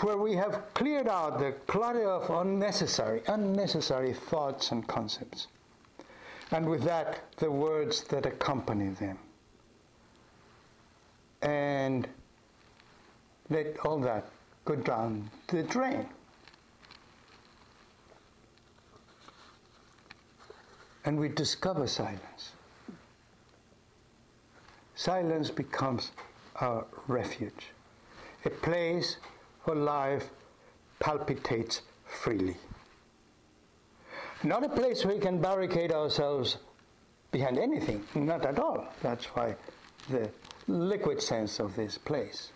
Where 0.00 0.16
we 0.16 0.34
have 0.34 0.72
cleared 0.74 1.06
out 1.06 1.38
the 1.38 1.52
clutter 1.66 2.08
of 2.08 2.28
unnecessary, 2.30 3.22
unnecessary 3.28 4.14
thoughts 4.14 4.72
and 4.72 4.86
concepts, 4.88 5.46
and 6.50 6.68
with 6.68 6.82
that, 6.84 7.20
the 7.36 7.50
words 7.50 8.02
that 8.04 8.26
accompany 8.26 8.88
them. 8.88 9.18
And 11.42 12.08
let 13.50 13.78
all 13.84 13.98
that 14.00 14.24
go 14.64 14.76
down 14.76 15.30
the 15.48 15.62
drain. 15.62 16.06
And 21.04 21.18
we 21.18 21.28
discover 21.28 21.86
silence. 21.86 22.52
Silence 24.94 25.50
becomes 25.50 26.12
our 26.60 26.86
refuge, 27.08 27.70
a 28.44 28.50
place 28.50 29.16
where 29.64 29.76
life 29.76 30.30
palpitates 31.00 31.82
freely. 32.06 32.56
Not 34.44 34.64
a 34.64 34.68
place 34.68 35.04
where 35.04 35.14
we 35.14 35.20
can 35.20 35.40
barricade 35.40 35.92
ourselves 35.92 36.58
behind 37.32 37.58
anything, 37.58 38.04
not 38.14 38.44
at 38.46 38.58
all. 38.58 38.86
That's 39.02 39.24
why 39.26 39.56
the 40.08 40.30
liquid 40.68 41.20
sense 41.20 41.58
of 41.58 41.74
this 41.74 41.98
place 41.98 42.52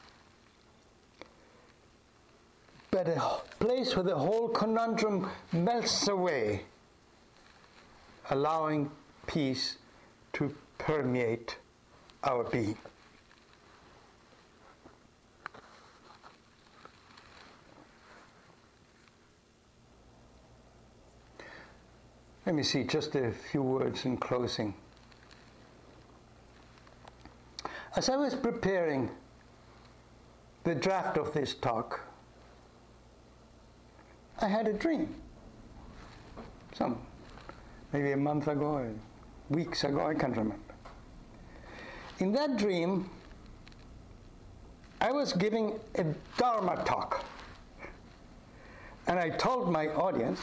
but 2.97 3.09
a 3.09 3.20
place 3.61 3.94
where 3.94 4.05
the 4.05 4.16
whole 4.16 4.49
conundrum 4.49 5.28
melts 5.53 6.09
away, 6.09 6.62
allowing 8.30 8.90
peace 9.26 9.76
to 10.32 10.55
permeate 10.78 11.59
our 12.24 12.42
being. 12.44 12.78
Let 22.47 22.55
me 22.55 22.62
see 22.62 22.82
just 22.82 23.14
a 23.14 23.30
few 23.30 23.61
words 23.61 24.07
in 24.07 24.16
closing. 24.16 24.72
As 27.94 28.09
I 28.09 28.16
was 28.16 28.34
preparing 28.34 29.11
the 30.64 30.74
draft 30.74 31.18
of 31.18 31.34
this 31.34 31.53
talk, 31.53 32.01
I 34.41 34.49
had 34.49 34.68
a 34.68 34.72
dream. 34.72 35.14
Some, 36.74 36.99
maybe 37.93 38.12
a 38.12 38.16
month 38.16 38.49
ago, 38.49 38.93
weeks 39.49 39.84
ago, 39.84 40.07
I 40.07 40.14
can't 40.14 40.37
remember. 40.37 40.57
In 42.18 42.32
that 42.32 42.57
dream, 42.57 43.09
I 45.01 45.11
was 45.11 45.32
giving 45.32 45.78
a 45.97 46.05
Dharma 46.37 46.82
talk. 46.84 47.24
And 49.07 49.18
I 49.18 49.30
told 49.30 49.70
my 49.70 49.89
audience, 49.89 50.41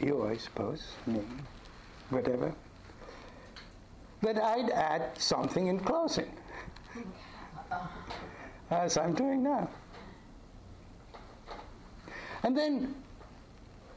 you 0.00 0.26
I 0.26 0.36
suppose, 0.36 0.92
me, 1.06 1.20
whatever, 2.10 2.52
that 4.22 4.38
I'd 4.38 4.70
add 4.70 5.10
something 5.18 5.66
in 5.66 5.80
closing, 5.80 6.30
as 8.70 8.96
I'm 8.96 9.14
doing 9.14 9.42
now. 9.42 9.68
And 12.44 12.56
then 12.56 12.94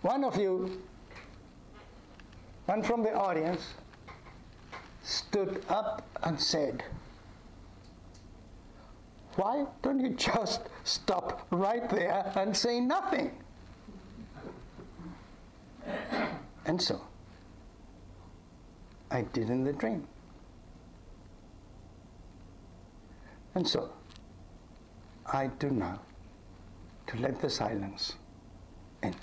one 0.05 0.23
of 0.23 0.37
you, 0.37 0.79
one 2.67 2.83
from 2.83 3.01
the 3.01 3.11
audience, 3.11 3.73
stood 5.01 5.63
up 5.67 6.07
and 6.21 6.39
said, 6.39 6.83
Why 9.35 9.65
don't 9.81 9.99
you 9.99 10.11
just 10.11 10.61
stop 10.83 11.47
right 11.49 11.89
there 11.89 12.31
and 12.35 12.55
say 12.55 12.79
nothing? 12.79 13.31
And 16.67 16.79
so, 16.79 17.01
I 19.09 19.23
did 19.23 19.49
in 19.49 19.63
the 19.63 19.73
dream. 19.73 20.07
And 23.55 23.67
so, 23.67 23.89
I 25.25 25.47
do 25.47 25.71
now 25.71 25.99
to 27.07 27.17
let 27.17 27.41
the 27.41 27.49
silence 27.49 28.13
in. 29.01 29.15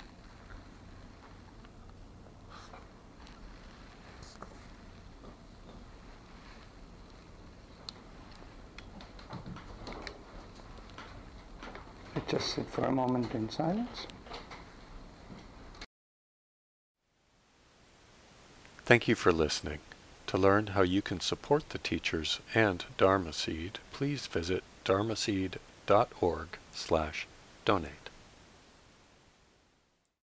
Just 12.33 12.55
sit 12.55 12.67
for 12.67 12.83
a 12.85 12.91
moment 12.91 13.35
in 13.35 13.47
silence. 13.47 14.07
Thank 18.85 19.07
you 19.07 19.13
for 19.13 19.31
listening. 19.31 19.79
To 20.27 20.37
learn 20.39 20.67
how 20.67 20.81
you 20.81 21.03
can 21.03 21.19
support 21.19 21.69
the 21.69 21.77
teachers 21.77 22.39
and 22.55 22.83
Dharma 22.97 23.33
Seed, 23.33 23.77
please 23.91 24.25
visit 24.25 24.63
dharma 24.83 25.13
dharmaseed.org 25.13 26.47
slash 26.73 27.27
donate. 27.65 28.02